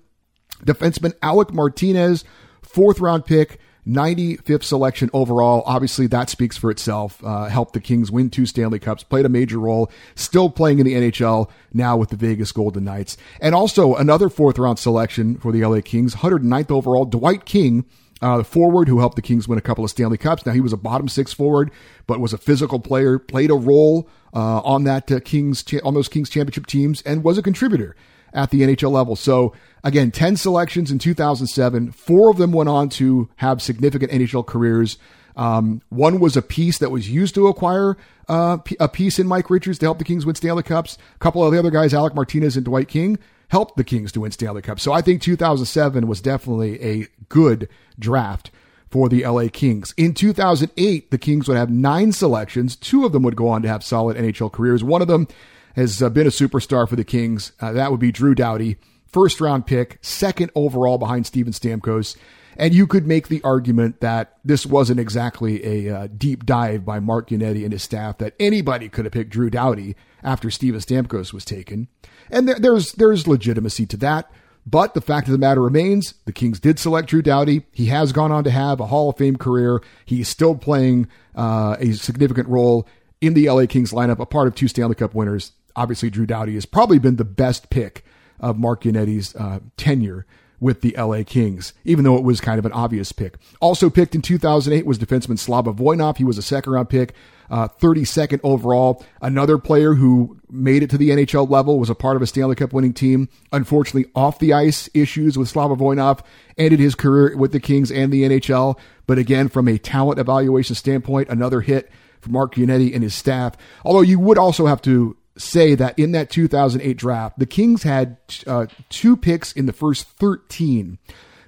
defenseman 0.63 1.13
Alec 1.21 1.53
Martinez, 1.53 2.23
fourth 2.61 2.99
round 2.99 3.25
pick. 3.25 3.59
95th 3.87 4.63
selection 4.63 5.09
overall. 5.13 5.63
Obviously, 5.65 6.07
that 6.07 6.29
speaks 6.29 6.57
for 6.57 6.71
itself. 6.71 7.23
Uh, 7.23 7.45
helped 7.45 7.73
the 7.73 7.81
Kings 7.81 8.11
win 8.11 8.29
two 8.29 8.45
Stanley 8.45 8.79
Cups, 8.79 9.03
played 9.03 9.25
a 9.25 9.29
major 9.29 9.59
role, 9.59 9.91
still 10.15 10.49
playing 10.49 10.79
in 10.79 10.85
the 10.85 10.93
NHL 10.93 11.49
now 11.73 11.97
with 11.97 12.09
the 12.09 12.15
Vegas 12.15 12.51
Golden 12.51 12.85
Knights. 12.85 13.17
And 13.41 13.53
also 13.53 13.95
another 13.95 14.29
fourth 14.29 14.57
round 14.57 14.79
selection 14.79 15.35
for 15.37 15.51
the 15.51 15.65
LA 15.65 15.81
Kings, 15.81 16.15
109th 16.15 16.71
overall, 16.71 17.05
Dwight 17.05 17.45
King, 17.45 17.85
uh, 18.21 18.37
the 18.37 18.43
forward 18.43 18.87
who 18.87 18.99
helped 18.99 19.17
the 19.17 19.21
Kings 19.21 19.47
win 19.47 19.57
a 19.57 19.61
couple 19.61 19.83
of 19.83 19.89
Stanley 19.89 20.17
Cups. 20.17 20.45
Now 20.45 20.53
he 20.53 20.61
was 20.61 20.71
a 20.71 20.77
bottom 20.77 21.09
six 21.09 21.33
forward, 21.33 21.71
but 22.07 22.21
was 22.21 22.31
a 22.31 22.37
physical 22.37 22.79
player, 22.79 23.19
played 23.19 23.51
a 23.51 23.55
role 23.55 24.07
uh, 24.33 24.61
on 24.61 24.85
that 24.85 25.11
uh, 25.11 25.19
Kings 25.19 25.63
on 25.83 25.93
those 25.93 26.07
Kings 26.07 26.29
championship 26.29 26.65
teams, 26.65 27.01
and 27.01 27.23
was 27.23 27.37
a 27.37 27.43
contributor 27.43 27.97
at 28.33 28.49
the 28.49 28.61
NHL 28.61 28.91
level. 28.91 29.15
So 29.15 29.53
again, 29.83 30.11
ten 30.11 30.35
selections 30.35 30.91
in 30.91 30.99
2007. 30.99 31.91
Four 31.91 32.29
of 32.29 32.37
them 32.37 32.51
went 32.51 32.69
on 32.69 32.89
to 32.89 33.29
have 33.37 33.61
significant 33.61 34.11
NHL 34.11 34.45
careers. 34.45 34.97
Um, 35.35 35.81
one 35.89 36.19
was 36.19 36.37
a 36.37 36.41
piece 36.41 36.77
that 36.77 36.91
was 36.91 37.09
used 37.09 37.35
to 37.35 37.47
acquire 37.47 37.97
uh, 38.29 38.57
a 38.79 38.87
piece 38.87 39.19
in 39.19 39.27
Mike 39.27 39.49
Richards 39.49 39.79
to 39.79 39.85
help 39.85 39.97
the 39.97 40.03
Kings 40.03 40.25
win 40.25 40.35
Stanley 40.35 40.63
Cups. 40.63 40.97
A 41.15 41.19
couple 41.19 41.43
of 41.43 41.51
the 41.51 41.59
other 41.59 41.71
guys, 41.71 41.93
Alec 41.93 42.15
Martinez 42.15 42.55
and 42.55 42.65
Dwight 42.65 42.87
King, 42.87 43.17
helped 43.49 43.75
the 43.77 43.83
Kings 43.83 44.11
to 44.13 44.21
win 44.21 44.31
Stanley 44.31 44.61
Cups. 44.61 44.83
So 44.83 44.93
I 44.93 45.01
think 45.01 45.21
2007 45.21 46.07
was 46.07 46.21
definitely 46.21 46.81
a 46.81 47.07
good 47.29 47.67
draft 47.97 48.51
for 48.89 49.09
the 49.09 49.25
LA 49.25 49.47
Kings. 49.51 49.93
In 49.97 50.13
2008, 50.13 51.09
the 51.09 51.17
Kings 51.17 51.47
would 51.47 51.57
have 51.57 51.69
nine 51.69 52.11
selections. 52.11 52.75
Two 52.75 53.05
of 53.05 53.11
them 53.11 53.23
would 53.23 53.35
go 53.35 53.47
on 53.47 53.63
to 53.63 53.67
have 53.67 53.83
solid 53.83 54.15
NHL 54.17 54.51
careers. 54.51 54.83
One 54.83 55.01
of 55.01 55.07
them 55.07 55.27
has 55.75 56.01
uh, 56.01 56.09
been 56.09 56.27
a 56.27 56.31
superstar 56.31 56.87
for 56.87 56.95
the 56.95 57.03
Kings. 57.03 57.51
Uh, 57.59 57.71
that 57.73 57.91
would 57.91 57.99
be 57.99 58.11
Drew 58.11 58.35
Doughty, 58.35 58.77
first 59.05 59.41
round 59.41 59.65
pick, 59.65 59.97
second 60.01 60.51
overall 60.55 60.97
behind 60.97 61.25
Steven 61.25 61.53
Stamkos. 61.53 62.15
And 62.55 62.73
you 62.73 62.85
could 62.85 63.07
make 63.07 63.27
the 63.27 63.41
argument 63.43 63.99
that 64.01 64.37
this 64.45 64.65
wasn't 64.65 64.99
exactly 64.99 65.87
a 65.87 65.95
uh, 65.95 66.07
deep 66.15 66.45
dive 66.45 66.85
by 66.85 66.99
Mark 66.99 67.29
Yannetti 67.29 67.63
and 67.63 67.73
his 67.73 67.83
staff 67.83 68.19
that 68.19 68.35
anybody 68.39 68.89
could 68.89 69.05
have 69.05 69.11
picked 69.11 69.31
Drew 69.31 69.49
Doughty 69.49 69.95
after 70.23 70.51
Steven 70.51 70.79
Stamkos 70.79 71.33
was 71.33 71.45
taken. 71.45 71.87
And 72.29 72.47
there, 72.47 72.59
there's 72.59 72.93
there's 72.93 73.27
legitimacy 73.27 73.85
to 73.87 73.97
that. 73.97 74.31
But 74.65 74.93
the 74.93 75.01
fact 75.01 75.27
of 75.27 75.33
the 75.33 75.37
matter 75.37 75.61
remains, 75.61 76.13
the 76.25 76.31
Kings 76.31 76.59
did 76.59 76.79
select 76.79 77.09
Drew 77.09 77.21
Doughty. 77.21 77.65
He 77.73 77.87
has 77.87 78.13
gone 78.13 78.31
on 78.31 78.45
to 78.45 78.51
have 78.51 78.79
a 78.79 78.85
Hall 78.85 79.09
of 79.09 79.17
Fame 79.17 79.35
career. 79.35 79.81
He's 80.05 80.29
still 80.29 80.55
playing 80.55 81.07
uh, 81.35 81.75
a 81.79 81.91
significant 81.93 82.47
role 82.47 82.87
in 83.19 83.33
the 83.33 83.49
LA 83.49 83.65
Kings 83.65 83.91
lineup, 83.91 84.19
a 84.19 84.25
part 84.25 84.47
of 84.47 84.55
two 84.55 84.67
Stanley 84.67 84.95
Cup 84.95 85.13
winners. 85.13 85.51
Obviously, 85.75 86.09
Drew 86.09 86.25
Doughty 86.25 86.53
has 86.55 86.65
probably 86.65 86.99
been 86.99 87.15
the 87.15 87.25
best 87.25 87.69
pick 87.69 88.05
of 88.39 88.57
Mark 88.57 88.83
Yannetti's 88.83 89.35
uh, 89.35 89.59
tenure 89.77 90.25
with 90.59 90.81
the 90.81 90.95
LA 90.97 91.23
Kings, 91.25 91.73
even 91.83 92.05
though 92.05 92.15
it 92.15 92.23
was 92.23 92.39
kind 92.39 92.57
of 92.57 92.65
an 92.65 92.71
obvious 92.71 93.11
pick. 93.11 93.37
Also 93.59 93.89
picked 93.89 94.15
in 94.15 94.21
2008 94.21 94.85
was 94.85 94.97
defenseman 94.97 95.37
Slava 95.37 95.73
Voinov. 95.73 96.17
He 96.17 96.23
was 96.23 96.37
a 96.37 96.41
second 96.41 96.71
round 96.71 96.89
pick 96.89 97.13
uh, 97.49 97.67
32nd 97.67 98.39
overall. 98.43 99.05
Another 99.21 99.57
player 99.57 99.93
who 99.93 100.39
made 100.49 100.81
it 100.81 100.89
to 100.89 100.97
the 100.97 101.11
NHL 101.11 101.49
level 101.49 101.79
was 101.79 101.89
a 101.89 101.95
part 101.95 102.15
of 102.15 102.21
a 102.21 102.27
Stanley 102.27 102.55
Cup 102.55 102.73
winning 102.73 102.93
team. 102.93 103.29
Unfortunately, 103.51 104.09
off 104.15 104.39
the 104.39 104.53
ice 104.53 104.89
issues 104.93 105.37
with 105.37 105.49
Slava 105.49 105.75
Voinov 105.75 106.21
ended 106.57 106.79
his 106.79 106.95
career 106.95 107.37
with 107.37 107.51
the 107.51 107.59
Kings 107.59 107.91
and 107.91 108.11
the 108.11 108.23
NHL. 108.23 108.77
But 109.05 109.19
again, 109.19 109.49
from 109.49 109.67
a 109.67 109.77
talent 109.77 110.19
evaluation 110.19 110.75
standpoint, 110.75 111.29
another 111.29 111.61
hit 111.61 111.91
for 112.21 112.31
Mark 112.31 112.55
Yannetti 112.55 112.93
and 112.93 113.03
his 113.03 113.13
staff. 113.13 113.55
Although 113.85 114.01
you 114.01 114.19
would 114.19 114.37
also 114.37 114.65
have 114.65 114.81
to 114.83 115.15
say 115.37 115.75
that 115.75 115.97
in 115.97 116.11
that 116.11 116.29
2008 116.29 116.97
draft, 116.97 117.39
the 117.39 117.45
Kings 117.45 117.83
had 117.83 118.17
uh, 118.45 118.67
two 118.89 119.17
picks 119.17 119.51
in 119.51 119.65
the 119.65 119.73
first 119.73 120.07
13. 120.19 120.97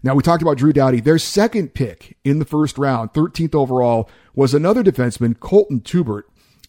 Now, 0.04 0.13
we 0.13 0.22
talked 0.22 0.42
about 0.42 0.58
Drew 0.58 0.74
Doughty. 0.74 1.00
Their 1.00 1.18
second 1.18 1.74
pick 1.74 2.18
in 2.24 2.39
the 2.39 2.46
first 2.46 2.77
round, 2.77 3.13
13th 3.13 3.56
overall, 3.56 4.10
was 4.36 4.54
another 4.54 4.84
defenseman, 4.84 5.36
Colten 5.36 5.82
Teubert. 5.84 6.24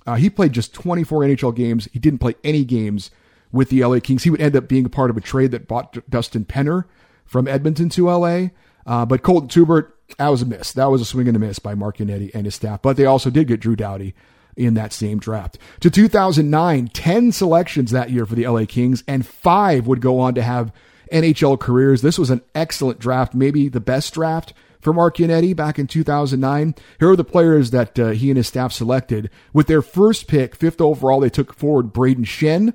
Uh, 0.07 0.15
he 0.15 0.31
played 0.31 0.53
just 0.53 0.73
24 0.73 1.21
NHL 1.21 1.55
games. 1.55 1.89
He 1.93 1.99
didn't 1.99 2.21
play 2.21 2.35
any 2.45 2.65
games 2.65 3.11
with 3.53 3.71
the 3.71 3.85
LA 3.85 4.01
Kings. 4.01 4.23
He 4.23 4.31
would 4.31 4.41
end 4.41 4.57
up 4.57 4.69
being 4.69 4.87
a 4.87 4.91
part 4.91 5.11
of 5.11 5.17
a 5.17 5.21
trade 5.21 5.51
that 5.51 5.69
bought 5.69 5.99
Dustin 6.09 6.45
Penner 6.45 6.85
from 7.25 7.49
Edmonton 7.49 7.89
to 7.91 8.09
LA. 8.09 8.49
Uh, 8.87 9.05
but 9.05 9.23
Colten 9.23 9.49
Teubert, 9.49 9.93
that 10.19 10.29
was 10.29 10.43
a 10.43 10.47
miss. 10.47 10.73
That 10.73 10.87
was 10.87 11.01
a 11.01 11.05
swing 11.05 11.27
and 11.27 11.37
a 11.37 11.41
miss 11.41 11.59
by 11.59 11.75
Mark 11.75 11.99
Yannetti 11.99 12.33
and 12.35 12.45
his 12.45 12.55
staff. 12.55 12.81
But 12.83 12.97
they 12.97 13.05
also 13.05 13.31
did 13.31 13.49
get 13.49 13.61
Drew 13.61 13.75
Doughty 13.75 14.15
in 14.57 14.75
that 14.75 14.93
same 14.93 15.19
draft. 15.19 15.59
To 15.81 15.91
2009, 15.91 16.89
10 16.89 17.33
selections 17.33 17.91
that 17.91 18.11
year 18.11 18.27
for 18.27 18.35
the 18.35 18.47
LA 18.47 18.65
Kings, 18.67 19.05
and 19.07 19.27
five 19.27 19.87
would 19.87 20.01
go 20.01 20.19
on 20.19 20.35
to 20.35 20.43
have 20.43 20.73
NHL 21.13 21.61
careers. 21.61 22.03
This 22.03 22.19
was 22.19 22.31
an 22.31 22.43
excellent 22.55 22.99
draft, 22.99 23.35
maybe 23.35 23.69
the 23.69 23.81
best 23.81 24.15
draft 24.15 24.53
for 24.81 24.93
Mark 24.93 25.17
Yannetti 25.17 25.55
back 25.55 25.79
in 25.79 25.87
2009. 25.87 26.75
Here 26.99 27.11
are 27.11 27.17
the 27.17 27.25
players 27.25 27.71
that 27.71 27.99
uh, 27.99 28.11
he 28.11 28.31
and 28.31 28.37
his 28.37 28.49
staff 28.49 28.73
selected. 28.73 29.31
With 29.53 29.67
their 29.67 29.83
first 29.83 30.27
pick, 30.27 30.55
fifth 30.55 30.81
overall, 30.81 31.21
they 31.21 31.31
took 31.31 31.55
forward 31.55 31.93
Brayden 31.93 32.25
Schenn. 32.25 32.73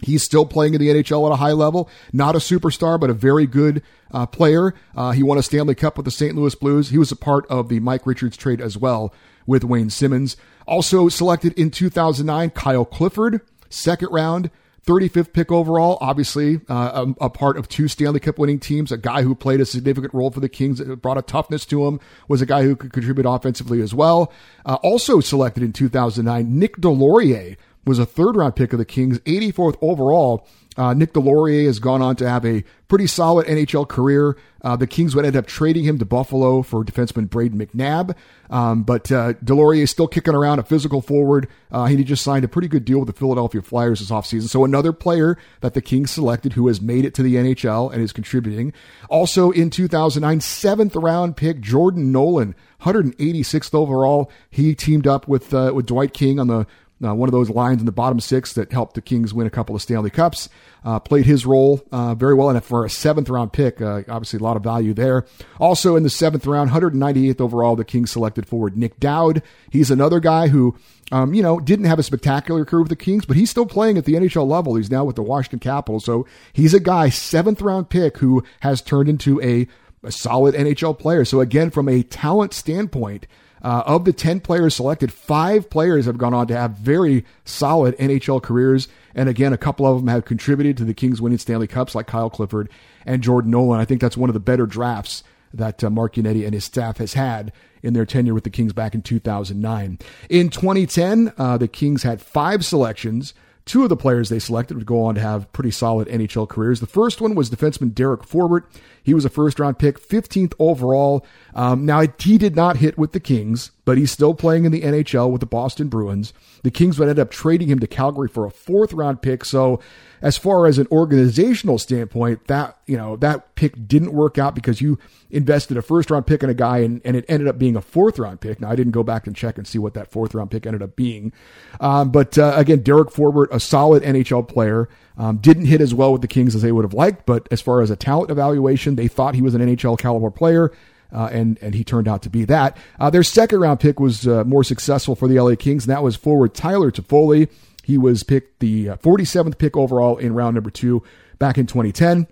He's 0.00 0.24
still 0.24 0.44
playing 0.44 0.74
in 0.74 0.80
the 0.80 0.88
NHL 0.88 1.26
at 1.26 1.32
a 1.32 1.36
high 1.36 1.52
level. 1.52 1.88
Not 2.12 2.34
a 2.34 2.38
superstar, 2.38 3.00
but 3.00 3.10
a 3.10 3.14
very 3.14 3.46
good 3.46 3.82
uh, 4.10 4.26
player. 4.26 4.74
Uh, 4.94 5.12
he 5.12 5.22
won 5.22 5.38
a 5.38 5.42
Stanley 5.42 5.74
Cup 5.74 5.96
with 5.96 6.04
the 6.04 6.10
St. 6.10 6.34
Louis 6.34 6.54
Blues. 6.54 6.90
He 6.90 6.98
was 6.98 7.12
a 7.12 7.16
part 7.16 7.46
of 7.46 7.68
the 7.68 7.80
Mike 7.80 8.06
Richards 8.06 8.36
trade 8.36 8.60
as 8.60 8.76
well 8.76 9.14
with 9.46 9.64
Wayne 9.64 9.90
Simmonds. 9.90 10.36
Also 10.66 11.08
selected 11.08 11.52
in 11.54 11.70
2009, 11.70 12.50
Kyle 12.50 12.84
Clifford, 12.84 13.40
second 13.68 14.08
round. 14.10 14.50
35th 14.86 15.32
pick 15.32 15.50
overall, 15.50 15.96
obviously 16.02 16.60
uh, 16.68 17.06
a, 17.18 17.24
a, 17.24 17.30
part 17.30 17.56
of 17.56 17.68
two 17.68 17.88
Stanley 17.88 18.20
Cup 18.20 18.38
winning 18.38 18.60
teams. 18.60 18.92
A 18.92 18.98
guy 18.98 19.22
who 19.22 19.34
played 19.34 19.60
a 19.60 19.64
significant 19.64 20.12
role 20.12 20.30
for 20.30 20.40
the 20.40 20.48
Kings, 20.48 20.78
brought 20.80 21.16
a 21.16 21.22
toughness 21.22 21.64
to 21.66 21.86
him, 21.86 22.00
was 22.28 22.42
a 22.42 22.46
guy 22.46 22.64
who 22.64 22.76
could 22.76 22.92
contribute 22.92 23.26
offensively 23.26 23.80
as 23.80 23.94
well. 23.94 24.30
Uh, 24.66 24.74
also 24.82 25.20
selected 25.20 25.62
in 25.62 25.72
2009, 25.72 26.58
Nick 26.58 26.76
Deslauriers 26.76 27.56
was 27.86 27.98
a 27.98 28.06
third 28.06 28.36
round 28.36 28.56
pick 28.56 28.72
of 28.72 28.78
the 28.78 28.84
Kings, 28.84 29.18
84th 29.20 29.76
overall. 29.80 30.46
Uh, 30.76 30.92
Nick 30.92 31.12
Deslauriers 31.12 31.66
has 31.66 31.78
gone 31.78 32.02
on 32.02 32.16
to 32.16 32.28
have 32.28 32.44
a 32.44 32.64
pretty 32.88 33.06
solid 33.06 33.46
NHL 33.46 33.88
career. 33.88 34.36
Uh, 34.60 34.74
the 34.76 34.86
Kings 34.86 35.14
would 35.14 35.24
end 35.24 35.36
up 35.36 35.46
trading 35.46 35.84
him 35.84 35.98
to 35.98 36.04
Buffalo 36.04 36.62
for 36.62 36.84
defenseman 36.84 37.28
Brayden 37.28 37.54
McNabb. 37.54 38.16
Um, 38.50 38.82
but 38.82 39.10
uh, 39.12 39.34
Deslauriers 39.34 39.82
is 39.82 39.90
still 39.90 40.08
kicking 40.08 40.34
around, 40.34 40.58
a 40.58 40.62
physical 40.62 41.00
forward. 41.00 41.48
Uh, 41.70 41.84
he 41.86 42.02
just 42.02 42.24
signed 42.24 42.44
a 42.44 42.48
pretty 42.48 42.68
good 42.68 42.84
deal 42.84 42.98
with 42.98 43.06
the 43.06 43.12
Philadelphia 43.12 43.62
Flyers 43.62 44.00
this 44.00 44.10
offseason. 44.10 44.48
So 44.48 44.64
another 44.64 44.92
player 44.92 45.38
that 45.60 45.74
the 45.74 45.82
Kings 45.82 46.10
selected 46.10 46.54
who 46.54 46.66
has 46.68 46.80
made 46.80 47.04
it 47.04 47.14
to 47.14 47.22
the 47.22 47.36
NHL 47.36 47.92
and 47.92 48.02
is 48.02 48.12
contributing. 48.12 48.72
Also 49.08 49.50
in 49.50 49.70
2009, 49.70 50.40
seventh 50.40 50.96
round 50.96 51.36
pick 51.36 51.60
Jordan 51.60 52.10
Nolan, 52.10 52.54
186th 52.82 53.74
overall. 53.74 54.30
He 54.50 54.74
teamed 54.74 55.06
up 55.06 55.28
with 55.28 55.54
uh, 55.54 55.72
with 55.74 55.86
Dwight 55.86 56.12
King 56.12 56.38
on 56.38 56.48
the 56.48 56.66
uh, 57.04 57.14
one 57.14 57.28
of 57.28 57.32
those 57.32 57.50
lines 57.50 57.80
in 57.80 57.86
the 57.86 57.92
bottom 57.92 58.20
six 58.20 58.54
that 58.54 58.72
helped 58.72 58.94
the 58.94 59.02
Kings 59.02 59.34
win 59.34 59.46
a 59.46 59.50
couple 59.50 59.76
of 59.76 59.82
Stanley 59.82 60.10
Cups. 60.10 60.48
Uh, 60.84 60.98
played 60.98 61.24
his 61.24 61.46
role 61.46 61.82
uh, 61.92 62.14
very 62.14 62.34
well, 62.34 62.50
and 62.50 62.62
for 62.62 62.84
a 62.84 62.90
seventh 62.90 63.30
round 63.30 63.52
pick, 63.52 63.80
uh, 63.80 64.02
obviously 64.08 64.38
a 64.38 64.42
lot 64.42 64.56
of 64.56 64.62
value 64.62 64.92
there. 64.92 65.24
Also 65.58 65.96
in 65.96 66.02
the 66.02 66.10
seventh 66.10 66.46
round, 66.46 66.70
198th 66.70 67.40
overall, 67.40 67.74
the 67.74 67.84
Kings 67.84 68.10
selected 68.10 68.46
forward 68.46 68.76
Nick 68.76 69.00
Dowd. 69.00 69.42
He's 69.70 69.90
another 69.90 70.20
guy 70.20 70.48
who, 70.48 70.76
um, 71.10 71.32
you 71.32 71.42
know, 71.42 71.58
didn't 71.58 71.86
have 71.86 71.98
a 71.98 72.02
spectacular 72.02 72.66
career 72.66 72.82
with 72.82 72.90
the 72.90 72.96
Kings, 72.96 73.24
but 73.24 73.36
he's 73.36 73.48
still 73.48 73.64
playing 73.64 73.96
at 73.96 74.04
the 74.04 74.12
NHL 74.12 74.46
level. 74.46 74.74
He's 74.74 74.90
now 74.90 75.04
with 75.04 75.16
the 75.16 75.22
Washington 75.22 75.60
Capitals, 75.60 76.04
so 76.04 76.26
he's 76.52 76.74
a 76.74 76.80
guy 76.80 77.08
seventh 77.08 77.62
round 77.62 77.88
pick 77.88 78.18
who 78.18 78.44
has 78.60 78.82
turned 78.82 79.08
into 79.08 79.40
a, 79.40 79.66
a 80.02 80.12
solid 80.12 80.54
NHL 80.54 80.98
player. 80.98 81.24
So 81.24 81.40
again, 81.40 81.70
from 81.70 81.88
a 81.88 82.02
talent 82.02 82.52
standpoint. 82.52 83.26
Uh, 83.64 83.82
of 83.86 84.04
the 84.04 84.12
10 84.12 84.40
players 84.40 84.74
selected, 84.74 85.10
five 85.10 85.70
players 85.70 86.04
have 86.04 86.18
gone 86.18 86.34
on 86.34 86.46
to 86.46 86.54
have 86.54 86.72
very 86.72 87.24
solid 87.46 87.96
NHL 87.96 88.42
careers. 88.42 88.88
And 89.14 89.26
again, 89.26 89.54
a 89.54 89.58
couple 89.58 89.86
of 89.86 89.98
them 89.98 90.08
have 90.08 90.26
contributed 90.26 90.76
to 90.76 90.84
the 90.84 90.92
Kings 90.92 91.22
winning 91.22 91.38
Stanley 91.38 91.66
Cups, 91.66 91.94
like 91.94 92.06
Kyle 92.06 92.28
Clifford 92.28 92.68
and 93.06 93.22
Jordan 93.22 93.50
Nolan. 93.50 93.80
I 93.80 93.86
think 93.86 94.02
that's 94.02 94.18
one 94.18 94.28
of 94.28 94.34
the 94.34 94.40
better 94.40 94.66
drafts 94.66 95.24
that 95.54 95.82
uh, 95.82 95.88
Mark 95.88 96.16
Yannetti 96.16 96.44
and 96.44 96.52
his 96.52 96.64
staff 96.64 96.98
has 96.98 97.14
had 97.14 97.52
in 97.82 97.94
their 97.94 98.04
tenure 98.04 98.34
with 98.34 98.44
the 98.44 98.50
Kings 98.50 98.74
back 98.74 98.94
in 98.94 99.00
2009. 99.00 99.98
In 100.28 100.50
2010, 100.50 101.32
uh, 101.38 101.56
the 101.56 101.68
Kings 101.68 102.02
had 102.02 102.20
five 102.20 102.66
selections. 102.66 103.32
Two 103.66 103.82
of 103.82 103.88
the 103.88 103.96
players 103.96 104.28
they 104.28 104.38
selected 104.38 104.76
would 104.76 104.86
go 104.86 105.02
on 105.02 105.14
to 105.14 105.20
have 105.22 105.50
pretty 105.52 105.70
solid 105.70 106.06
NHL 106.08 106.48
careers. 106.48 106.80
The 106.80 106.86
first 106.86 107.22
one 107.22 107.34
was 107.34 107.48
defenseman 107.48 107.94
Derek 107.94 108.22
Forbort. 108.22 108.64
He 109.02 109.14
was 109.14 109.24
a 109.24 109.30
first 109.30 109.58
round 109.58 109.78
pick, 109.78 110.00
15th 110.00 110.52
overall. 110.58 111.24
Um, 111.54 111.86
now, 111.86 112.02
he 112.18 112.36
did 112.36 112.54
not 112.54 112.76
hit 112.76 112.98
with 112.98 113.12
the 113.12 113.20
Kings, 113.20 113.70
but 113.84 113.98
he's 113.98 114.10
still 114.10 114.34
playing 114.34 114.64
in 114.64 114.72
the 114.72 114.82
NHL 114.82 115.30
with 115.30 115.40
the 115.40 115.46
Boston 115.46 115.88
Bruins. 115.88 116.32
The 116.62 116.70
Kings 116.70 116.98
would 116.98 117.08
end 117.08 117.18
up 117.18 117.30
trading 117.30 117.68
him 117.68 117.78
to 117.80 117.86
Calgary 117.86 118.28
for 118.28 118.46
a 118.46 118.50
fourth 118.50 118.92
round 118.92 119.22
pick. 119.22 119.44
So, 119.44 119.80
as 120.22 120.38
far 120.38 120.66
as 120.66 120.78
an 120.78 120.86
organizational 120.90 121.76
standpoint, 121.76 122.46
that, 122.46 122.78
you 122.86 122.96
know, 122.96 123.16
that 123.16 123.54
pick 123.56 123.86
didn't 123.86 124.14
work 124.14 124.38
out 124.38 124.54
because 124.54 124.80
you 124.80 124.98
invested 125.30 125.76
a 125.76 125.82
first 125.82 126.10
round 126.10 126.26
pick 126.26 126.42
in 126.42 126.48
a 126.48 126.54
guy 126.54 126.78
and, 126.78 127.02
and 127.04 127.14
it 127.14 127.26
ended 127.28 127.46
up 127.46 127.58
being 127.58 127.76
a 127.76 127.82
fourth 127.82 128.18
round 128.18 128.40
pick. 128.40 128.58
Now, 128.58 128.70
I 128.70 128.76
didn't 128.76 128.92
go 128.92 129.02
back 129.02 129.26
and 129.26 129.36
check 129.36 129.58
and 129.58 129.66
see 129.66 129.78
what 129.78 129.92
that 129.94 130.10
fourth 130.10 130.34
round 130.34 130.50
pick 130.50 130.64
ended 130.64 130.82
up 130.82 130.96
being. 130.96 131.32
Um, 131.78 132.10
but 132.10 132.38
uh, 132.38 132.54
again, 132.56 132.80
Derek 132.80 133.10
Forbort, 133.10 133.48
a 133.50 133.60
solid 133.60 134.02
NHL 134.02 134.48
player, 134.48 134.88
um, 135.18 135.36
didn't 135.38 135.66
hit 135.66 135.82
as 135.82 135.92
well 135.92 136.12
with 136.12 136.22
the 136.22 136.28
Kings 136.28 136.54
as 136.54 136.62
they 136.62 136.72
would 136.72 136.86
have 136.86 136.94
liked. 136.94 137.26
But 137.26 137.46
as 137.50 137.60
far 137.60 137.82
as 137.82 137.90
a 137.90 137.96
talent 137.96 138.30
evaluation, 138.30 138.96
they 138.96 139.08
thought 139.08 139.34
he 139.34 139.42
was 139.42 139.54
an 139.54 139.60
NHL 139.60 139.98
caliber 139.98 140.30
player. 140.30 140.72
Uh, 141.14 141.28
and 141.32 141.58
and 141.62 141.74
he 141.74 141.84
turned 141.84 142.08
out 142.08 142.22
to 142.22 142.28
be 142.28 142.44
that. 142.44 142.76
Uh, 142.98 143.08
their 143.08 143.22
second 143.22 143.60
round 143.60 143.78
pick 143.78 144.00
was 144.00 144.26
uh, 144.26 144.42
more 144.44 144.64
successful 144.64 145.14
for 145.14 145.28
the 145.28 145.38
LA 145.38 145.54
Kings, 145.54 145.84
and 145.84 145.92
that 145.92 146.02
was 146.02 146.16
forward 146.16 146.54
Tyler 146.54 146.90
Toffoli. 146.90 147.48
He 147.84 147.96
was 147.98 148.22
picked 148.22 148.60
the 148.60 148.86
47th 148.86 149.52
uh, 149.52 149.56
pick 149.56 149.76
overall 149.76 150.16
in 150.16 150.34
round 150.34 150.54
number 150.54 150.70
two 150.70 151.02
back 151.38 151.56
in 151.56 151.66
2010. 151.66 152.26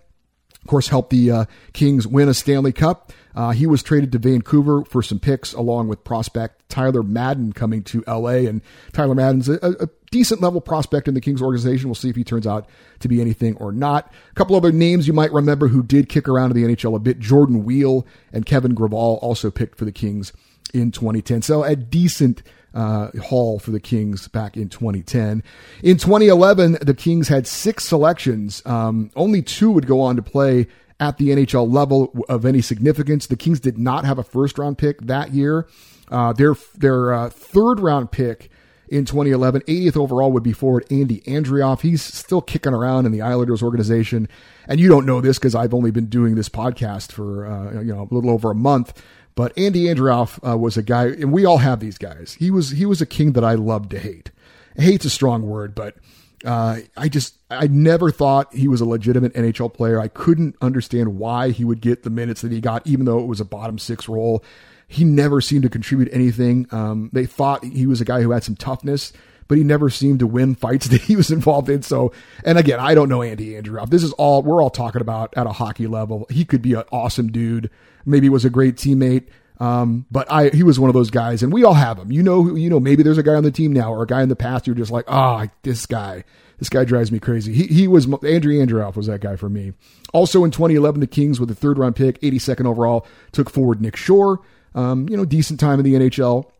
Of 0.61 0.67
course, 0.67 0.89
helped 0.89 1.11
the 1.11 1.31
uh, 1.31 1.45
Kings 1.73 2.07
win 2.07 2.29
a 2.29 2.35
Stanley 2.35 2.73
Cup. 2.73 3.12
Uh, 3.35 3.51
he 3.51 3.67
was 3.67 3.83
traded 3.83 4.12
to 4.12 4.19
Vancouver 4.19 4.85
for 4.85 5.03
some 5.03 5.19
picks, 5.19 5.53
along 5.53 5.89
with 5.89 6.05
prospect 6.05 6.69
Tyler 6.69 7.03
Madden 7.03 7.53
coming 7.53 7.83
to 7.85 8.05
LA. 8.07 8.47
And 8.49 8.62
Tyler 8.93 9.15
Madden's 9.15 9.49
a, 9.49 9.59
a, 9.62 9.89
decent 10.11 10.43
level 10.43 10.61
prospect 10.61 11.09
in 11.09 11.15
the 11.15 11.23
Kings 11.23 11.41
organization. 11.41 11.89
We'll 11.89 11.95
see 11.95 12.11
if 12.11 12.17
he 12.17 12.25
turns 12.25 12.47
out 12.47 12.69
to 13.01 13.09
be 13.09 13.23
anything 13.23 13.57
or 13.57 13.73
not. 13.73 14.12
A 14.31 14.35
couple 14.35 14.55
other 14.55 14.71
names 14.71 15.07
you 15.07 15.15
might 15.15 15.33
remember 15.33 15.69
who 15.69 15.83
did 15.83 16.11
kick 16.11 16.29
around 16.29 16.51
in 16.51 16.62
the 16.62 16.77
NHL 16.77 16.95
a 16.95 16.99
bit 16.99 17.19
Jordan 17.19 17.65
Weal 17.65 18.07
and 18.31 18.45
Kevin 18.45 18.75
Gravel 18.75 19.19
also 19.23 19.51
picked 19.51 19.79
for 19.79 19.87
the 19.87 19.93
Kings 19.93 20.35
in 20.75 20.91
2010. 20.91 21.41
So 21.41 21.62
a 21.62 21.75
decent 21.75 22.43
uh, 22.75 23.11
haul 23.23 23.59
for 23.59 23.71
the 23.71 23.81
Kings 23.81 24.29
back 24.29 24.57
in 24.57 24.69
2010. 24.69 25.43
In 25.83 25.97
2011, 25.97 26.79
the 26.83 26.95
Kings 26.95 27.29
had 27.29 27.47
six 27.47 27.85
selections. 27.85 28.62
Um, 28.67 29.11
only 29.17 29.43
two 29.43 29.71
would 29.71 29.87
go 29.87 30.01
on 30.01 30.17
to 30.17 30.23
play 30.23 30.69
at 31.02 31.18
the 31.18 31.30
NHL 31.30 31.71
level 31.71 32.14
of 32.28 32.47
any 32.47 32.62
significance. 32.62 33.26
The 33.26 33.37
Kings 33.37 33.59
did 33.59 33.76
not 33.76 34.04
have 34.04 34.18
a 34.18 34.23
first 34.23 34.56
round 34.56 34.78
pick 34.78 35.00
that 35.00 35.32
year. 35.32 35.66
Uh, 36.09 36.32
their 36.32 36.54
their 36.76 37.12
uh, 37.12 37.28
third 37.28 37.80
round 37.80 38.12
pick 38.12 38.50
in 38.88 39.04
2011, 39.04 39.62
80th 39.62 39.97
overall 39.97 40.30
would 40.30 40.44
be 40.44 40.52
forward 40.52 40.87
Andy 40.92 41.23
Andreoff. 41.23 41.80
He's 41.80 42.02
still 42.02 42.40
kicking 42.40 42.73
around 42.73 43.06
in 43.06 43.11
the 43.11 43.21
Islanders 43.21 43.64
organization, 43.64 44.28
and 44.68 44.78
you 44.78 44.88
don't 44.88 45.04
know 45.04 45.21
this 45.21 45.38
because 45.40 45.56
I've 45.56 45.75
only 45.75 45.90
been 45.90 46.06
doing 46.06 46.37
this 46.37 46.49
podcast 46.49 47.11
for 47.11 47.47
uh, 47.47 47.80
you 47.80 47.92
know 47.92 48.09
a 48.09 48.14
little 48.14 48.30
over 48.30 48.52
a 48.52 48.54
month. 48.54 49.02
But 49.35 49.59
Andy 49.59 49.85
Andreoff 49.85 50.38
uh, 50.49 50.56
was 50.56 50.76
a 50.76 50.82
guy, 50.85 51.06
and 51.06 51.32
we 51.32 51.44
all 51.44 51.59
have 51.59 51.80
these 51.80 51.99
guys. 51.99 52.37
He 52.38 52.52
was 52.52 52.71
he 52.71 52.87
was 52.87 53.00
a 53.00 53.06
king 53.06 53.32
that 53.32 53.44
I 53.44 53.54
loved 53.54 53.90
to 53.90 53.99
hate. 53.99 54.30
Hate's 54.76 55.06
a 55.06 55.11
strong 55.11 55.42
word, 55.49 55.75
but 55.75 55.97
uh, 56.44 56.78
I 56.96 57.08
just 57.08 57.38
I 57.50 57.66
never 57.66 58.11
thought 58.11 58.54
he 58.54 58.68
was 58.68 58.80
a 58.80 58.84
legitimate 58.84 59.34
NHL 59.34 59.72
player. 59.72 60.00
I 60.00 60.08
couldn't 60.08 60.56
understand 60.61 61.18
why 61.18 61.50
he 61.50 61.64
would 61.64 61.80
get 61.80 62.02
the 62.02 62.11
minutes 62.11 62.42
that 62.42 62.52
he 62.52 62.61
got, 62.61 62.87
even 62.87 63.04
though 63.04 63.18
it 63.18 63.26
was 63.26 63.40
a 63.40 63.44
bottom 63.44 63.78
six 63.78 64.08
role. 64.08 64.44
He 64.88 65.04
never 65.04 65.40
seemed 65.40 65.62
to 65.62 65.70
contribute 65.70 66.11
anything. 66.12 66.66
Um, 66.70 67.08
they 67.12 67.25
thought 67.25 67.64
he 67.64 67.87
was 67.87 68.00
a 68.00 68.04
guy 68.04 68.20
who 68.20 68.32
had 68.32 68.44
some 68.44 68.56
toughness, 68.56 69.12
but 69.49 69.56
he 69.56 69.64
never 69.64 69.88
seemed 69.88 70.18
to 70.18 70.26
win 70.26 70.54
fights 70.54 70.87
that 70.88 71.00
he 71.00 71.16
was 71.16 71.30
involved 71.30 71.68
in. 71.68 71.82
So, 71.82 72.12
and 72.44 72.58
again, 72.58 72.78
I 72.80 72.94
don't 72.94 73.08
know 73.08 73.22
Andy 73.22 73.52
Andreoff. 73.52 73.90
This 73.90 74.02
is 74.02 74.12
all 74.12 74.42
we're 74.42 74.62
all 74.62 74.70
talking 74.70 75.00
about 75.00 75.32
at 75.37 75.46
a 75.46 75.52
hockey 75.52 75.87
level. 75.87 76.26
He 76.28 76.44
could 76.44 76.62
be 76.62 76.75
an 76.75 76.84
awesome 76.92 77.32
dude 77.32 77.70
maybe 78.06 78.28
was 78.28 78.44
a 78.44 78.50
great 78.50 78.76
teammate. 78.76 79.28
Um, 79.61 80.06
but 80.11 80.30
I, 80.30 80.49
he 80.49 80.62
was 80.62 80.80
one 80.80 80.90
of 80.90 80.94
those 80.94 81.11
guys, 81.11 81.42
and 81.42 81.52
we 81.52 81.64
all 81.64 81.75
have 81.75 81.97
them. 81.97 82.11
You 82.11 82.23
know, 82.23 82.56
you 82.56 82.68
know, 82.68 82.80
maybe 82.80 83.02
there's 83.02 83.18
a 83.18 83.23
guy 83.23 83.35
on 83.35 83.44
the 83.44 83.50
team 83.50 83.73
now 83.73 83.92
or 83.92 84.02
a 84.02 84.06
guy 84.06 84.23
in 84.23 84.28
the 84.28 84.37
past 84.37 84.66
you're 84.66 84.75
just 84.75 84.90
like, 84.90 85.04
ah, 85.09 85.44
oh, 85.44 85.49
this 85.62 85.87
guy, 85.87 86.25
this 86.59 86.68
guy 86.68 86.85
drives 86.85 87.12
me 87.12 87.18
crazy. 87.18 87.52
He, 87.52 87.66
he 87.66 87.88
was 87.88 88.06
Andrew 88.06 88.54
Andreoff 88.54 88.97
was 88.97 89.06
that 89.06 89.21
guy 89.21 89.37
for 89.37 89.49
me. 89.49 89.73
Also 90.12 90.44
in 90.44 90.50
2011, 90.50 91.00
the 91.00 91.06
Kings 91.06 91.38
with 91.38 91.50
a 91.50 91.54
third 91.54 91.78
round 91.78 91.97
pick, 91.97 92.21
82nd 92.21 92.66
overall, 92.66 93.06
took 93.30 93.50
forward 93.50 93.80
Nick 93.80 93.97
Shore. 93.97 94.40
Um, 94.75 95.09
you 95.09 95.16
know, 95.16 95.25
decent 95.25 95.61
time 95.61 95.78
in 95.78 95.85
the 95.85 95.94
NHL. 95.94 96.50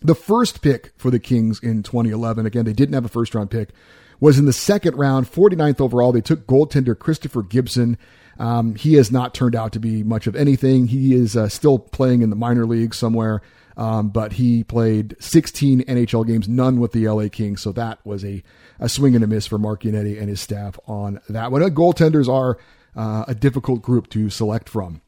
The 0.00 0.14
first 0.14 0.62
pick 0.62 0.92
for 0.96 1.10
the 1.10 1.20
Kings 1.20 1.60
in 1.62 1.82
2011, 1.82 2.44
again, 2.44 2.64
they 2.64 2.72
didn't 2.72 2.94
have 2.94 3.04
a 3.04 3.08
first 3.08 3.34
round 3.34 3.50
pick, 3.50 3.70
was 4.20 4.38
in 4.38 4.46
the 4.46 4.52
second 4.52 4.96
round, 4.96 5.30
49th 5.30 5.80
overall. 5.80 6.12
They 6.12 6.20
took 6.20 6.46
goaltender 6.46 6.98
Christopher 6.98 7.42
Gibson. 7.42 7.98
Um, 8.38 8.74
he 8.74 8.94
has 8.94 9.10
not 9.10 9.34
turned 9.34 9.54
out 9.54 9.72
to 9.72 9.80
be 9.80 10.02
much 10.02 10.26
of 10.26 10.34
anything. 10.34 10.86
He 10.86 11.14
is 11.14 11.36
uh, 11.36 11.48
still 11.48 11.78
playing 11.78 12.22
in 12.22 12.30
the 12.30 12.36
minor 12.36 12.66
league 12.66 12.94
somewhere, 12.94 13.42
um, 13.76 14.08
but 14.08 14.32
he 14.32 14.64
played 14.64 15.16
16 15.20 15.82
NHL 15.82 16.26
games, 16.26 16.48
none 16.48 16.80
with 16.80 16.92
the 16.92 17.06
LA 17.06 17.28
Kings. 17.28 17.60
So 17.60 17.72
that 17.72 18.04
was 18.04 18.24
a, 18.24 18.42
a 18.78 18.88
swing 18.88 19.14
and 19.14 19.22
a 19.22 19.26
miss 19.26 19.46
for 19.46 19.58
Mark 19.58 19.82
Yannetti 19.82 20.18
and 20.18 20.28
his 20.28 20.40
staff 20.40 20.78
on 20.86 21.20
that 21.28 21.52
one. 21.52 21.62
Uh, 21.62 21.68
goaltenders 21.68 22.28
are 22.28 22.58
uh, 22.96 23.24
a 23.28 23.34
difficult 23.34 23.82
group 23.82 24.08
to 24.10 24.30
select 24.30 24.68
from. 24.68 25.00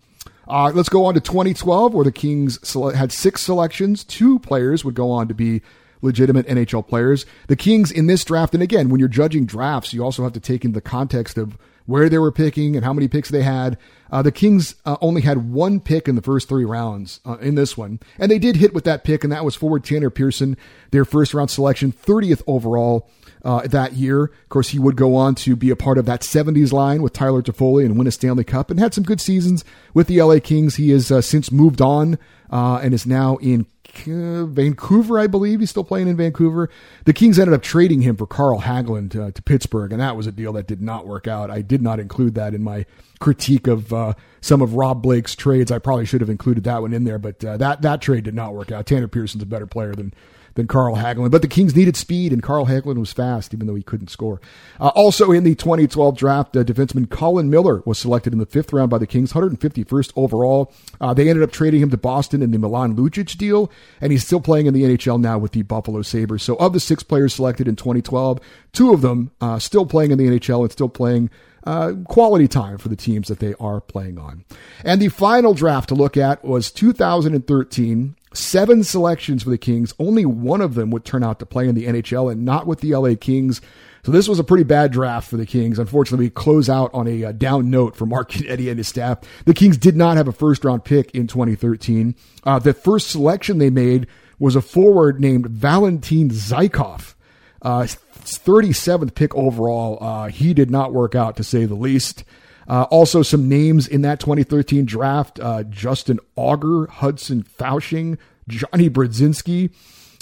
Uh, 0.46 0.70
let's 0.74 0.88
go 0.88 1.06
on 1.06 1.14
to 1.14 1.20
2012, 1.20 1.94
where 1.94 2.04
the 2.04 2.12
Kings 2.12 2.58
sele- 2.66 2.94
had 2.94 3.10
six 3.10 3.42
selections. 3.42 4.04
Two 4.04 4.38
players 4.38 4.84
would 4.84 4.94
go 4.94 5.10
on 5.10 5.28
to 5.28 5.34
be 5.34 5.62
legitimate 6.02 6.46
NHL 6.46 6.86
players. 6.86 7.24
The 7.48 7.56
Kings 7.56 7.90
in 7.90 8.06
this 8.06 8.24
draft, 8.24 8.54
and 8.54 8.62
again, 8.62 8.90
when 8.90 9.00
you're 9.00 9.08
judging 9.08 9.46
drafts, 9.46 9.92
you 9.94 10.04
also 10.04 10.22
have 10.22 10.34
to 10.34 10.40
take 10.40 10.64
into 10.64 10.74
the 10.74 10.82
context 10.82 11.38
of 11.38 11.56
where 11.86 12.08
they 12.08 12.18
were 12.18 12.32
picking 12.32 12.76
and 12.76 12.84
how 12.84 12.92
many 12.92 13.08
picks 13.08 13.28
they 13.28 13.42
had. 13.42 13.76
Uh, 14.10 14.22
the 14.22 14.32
Kings 14.32 14.74
uh, 14.84 14.96
only 15.00 15.22
had 15.22 15.50
one 15.50 15.80
pick 15.80 16.08
in 16.08 16.14
the 16.14 16.22
first 16.22 16.48
three 16.48 16.64
rounds 16.64 17.20
uh, 17.26 17.36
in 17.38 17.54
this 17.54 17.76
one, 17.76 18.00
and 18.18 18.30
they 18.30 18.38
did 18.38 18.56
hit 18.56 18.72
with 18.72 18.84
that 18.84 19.04
pick, 19.04 19.24
and 19.24 19.32
that 19.32 19.44
was 19.44 19.54
forward 19.54 19.84
Tanner 19.84 20.10
Pearson, 20.10 20.56
their 20.90 21.04
first 21.04 21.34
round 21.34 21.50
selection, 21.50 21.92
30th 21.92 22.42
overall 22.46 23.08
uh, 23.44 23.66
that 23.66 23.92
year. 23.92 24.24
Of 24.24 24.48
course, 24.48 24.70
he 24.70 24.78
would 24.78 24.96
go 24.96 25.14
on 25.14 25.34
to 25.36 25.54
be 25.56 25.70
a 25.70 25.76
part 25.76 25.98
of 25.98 26.06
that 26.06 26.22
70s 26.22 26.72
line 26.72 27.02
with 27.02 27.12
Tyler 27.12 27.42
Toffoli 27.42 27.84
and 27.84 27.98
win 27.98 28.06
a 28.06 28.10
Stanley 28.10 28.44
Cup 28.44 28.70
and 28.70 28.80
had 28.80 28.94
some 28.94 29.04
good 29.04 29.20
seasons 29.20 29.64
with 29.92 30.06
the 30.06 30.20
LA 30.20 30.38
Kings. 30.38 30.76
He 30.76 30.90
has 30.90 31.10
uh, 31.10 31.20
since 31.20 31.52
moved 31.52 31.80
on 31.80 32.18
uh, 32.50 32.80
and 32.82 32.94
is 32.94 33.06
now 33.06 33.36
in 33.36 33.66
Vancouver, 34.04 35.18
I 35.18 35.26
believe. 35.26 35.60
He's 35.60 35.70
still 35.70 35.84
playing 35.84 36.08
in 36.08 36.16
Vancouver. 36.16 36.70
The 37.04 37.12
Kings 37.12 37.38
ended 37.38 37.54
up 37.54 37.62
trading 37.62 38.02
him 38.02 38.16
for 38.16 38.26
Carl 38.26 38.60
Hagelin 38.60 39.10
to 39.10 39.42
Pittsburgh, 39.42 39.92
and 39.92 40.00
that 40.00 40.16
was 40.16 40.26
a 40.26 40.32
deal 40.32 40.52
that 40.54 40.66
did 40.66 40.82
not 40.82 41.06
work 41.06 41.26
out. 41.26 41.50
I 41.50 41.62
did 41.62 41.82
not 41.82 42.00
include 42.00 42.34
that 42.34 42.54
in 42.54 42.62
my 42.62 42.86
critique 43.20 43.66
of 43.66 43.92
uh, 43.92 44.14
some 44.40 44.60
of 44.60 44.74
Rob 44.74 45.02
Blake's 45.02 45.34
trades. 45.34 45.70
I 45.70 45.78
probably 45.78 46.06
should 46.06 46.20
have 46.20 46.30
included 46.30 46.64
that 46.64 46.82
one 46.82 46.92
in 46.92 47.04
there, 47.04 47.18
but 47.18 47.44
uh, 47.44 47.56
that 47.56 47.82
that 47.82 48.00
trade 48.00 48.24
did 48.24 48.34
not 48.34 48.54
work 48.54 48.70
out. 48.70 48.86
Tanner 48.86 49.08
Pearson's 49.08 49.42
a 49.42 49.46
better 49.46 49.66
player 49.66 49.94
than 49.94 50.12
than 50.54 50.66
Carl 50.66 50.96
Hagelin. 50.96 51.30
But 51.30 51.42
the 51.42 51.48
Kings 51.48 51.74
needed 51.74 51.96
speed, 51.96 52.32
and 52.32 52.42
Carl 52.42 52.66
Hagelin 52.66 52.98
was 52.98 53.12
fast, 53.12 53.52
even 53.52 53.66
though 53.66 53.74
he 53.74 53.82
couldn't 53.82 54.08
score. 54.08 54.40
Uh, 54.80 54.88
also 54.88 55.30
in 55.32 55.44
the 55.44 55.54
2012 55.54 56.16
draft, 56.16 56.56
uh, 56.56 56.64
defenseman 56.64 57.08
Colin 57.08 57.50
Miller 57.50 57.82
was 57.84 57.98
selected 57.98 58.32
in 58.32 58.38
the 58.38 58.46
fifth 58.46 58.72
round 58.72 58.90
by 58.90 58.98
the 58.98 59.06
Kings, 59.06 59.32
151st 59.32 60.12
overall. 60.16 60.72
Uh, 61.00 61.14
they 61.14 61.28
ended 61.28 61.42
up 61.42 61.52
trading 61.52 61.80
him 61.80 61.90
to 61.90 61.96
Boston 61.96 62.42
in 62.42 62.50
the 62.50 62.58
Milan 62.58 62.96
Lucic 62.96 63.36
deal, 63.36 63.70
and 64.00 64.12
he's 64.12 64.24
still 64.24 64.40
playing 64.40 64.66
in 64.66 64.74
the 64.74 64.82
NHL 64.82 65.20
now 65.20 65.38
with 65.38 65.52
the 65.52 65.62
Buffalo 65.62 66.02
Sabres. 66.02 66.42
So 66.42 66.56
of 66.56 66.72
the 66.72 66.80
six 66.80 67.02
players 67.02 67.34
selected 67.34 67.68
in 67.68 67.76
2012, 67.76 68.40
two 68.72 68.92
of 68.92 69.00
them 69.00 69.30
uh, 69.40 69.58
still 69.58 69.86
playing 69.86 70.10
in 70.10 70.18
the 70.18 70.26
NHL 70.26 70.62
and 70.62 70.72
still 70.72 70.88
playing 70.88 71.30
uh, 71.66 71.92
quality 72.04 72.46
time 72.46 72.78
for 72.78 72.88
the 72.88 72.96
teams 72.96 73.28
that 73.28 73.38
they 73.38 73.54
are 73.58 73.80
playing 73.80 74.18
on. 74.18 74.44
And 74.84 75.00
the 75.00 75.08
final 75.08 75.54
draft 75.54 75.88
to 75.88 75.94
look 75.94 76.16
at 76.16 76.44
was 76.44 76.70
2013. 76.70 78.16
Seven 78.34 78.82
selections 78.82 79.44
for 79.44 79.50
the 79.50 79.58
Kings. 79.58 79.94
Only 79.98 80.26
one 80.26 80.60
of 80.60 80.74
them 80.74 80.90
would 80.90 81.04
turn 81.04 81.22
out 81.22 81.38
to 81.38 81.46
play 81.46 81.68
in 81.68 81.74
the 81.74 81.86
NHL 81.86 82.30
and 82.30 82.44
not 82.44 82.66
with 82.66 82.80
the 82.80 82.94
LA 82.94 83.14
Kings. 83.18 83.60
So 84.04 84.12
this 84.12 84.28
was 84.28 84.38
a 84.38 84.44
pretty 84.44 84.64
bad 84.64 84.92
draft 84.92 85.30
for 85.30 85.36
the 85.36 85.46
Kings. 85.46 85.78
Unfortunately, 85.78 86.26
we 86.26 86.30
close 86.30 86.68
out 86.68 86.90
on 86.92 87.06
a, 87.06 87.24
uh, 87.24 87.32
down 87.32 87.70
note 87.70 87.96
for 87.96 88.06
Mark 88.06 88.38
Eddie 88.46 88.68
and 88.68 88.78
his 88.78 88.88
staff. 88.88 89.20
The 89.46 89.54
Kings 89.54 89.78
did 89.78 89.96
not 89.96 90.16
have 90.16 90.28
a 90.28 90.32
first 90.32 90.64
round 90.64 90.84
pick 90.84 91.10
in 91.12 91.26
2013. 91.26 92.14
Uh, 92.42 92.58
the 92.58 92.74
first 92.74 93.08
selection 93.08 93.58
they 93.58 93.70
made 93.70 94.06
was 94.38 94.56
a 94.56 94.60
forward 94.60 95.20
named 95.20 95.46
Valentin 95.46 96.28
Zykov. 96.28 97.14
Uh, 97.62 97.86
37th 98.24 99.14
pick 99.14 99.34
overall. 99.34 99.98
Uh, 100.02 100.28
he 100.28 100.52
did 100.52 100.70
not 100.70 100.92
work 100.92 101.14
out 101.14 101.36
to 101.36 101.44
say 101.44 101.64
the 101.64 101.74
least. 101.74 102.24
Uh, 102.68 102.84
also, 102.90 103.22
some 103.22 103.48
names 103.48 103.86
in 103.86 104.02
that 104.02 104.20
2013 104.20 104.84
draft 104.84 105.38
uh, 105.40 105.62
Justin 105.64 106.18
Auger, 106.36 106.86
Hudson 106.86 107.42
Fasching, 107.42 108.18
Johnny 108.48 108.88
Brodzinski. 108.88 109.70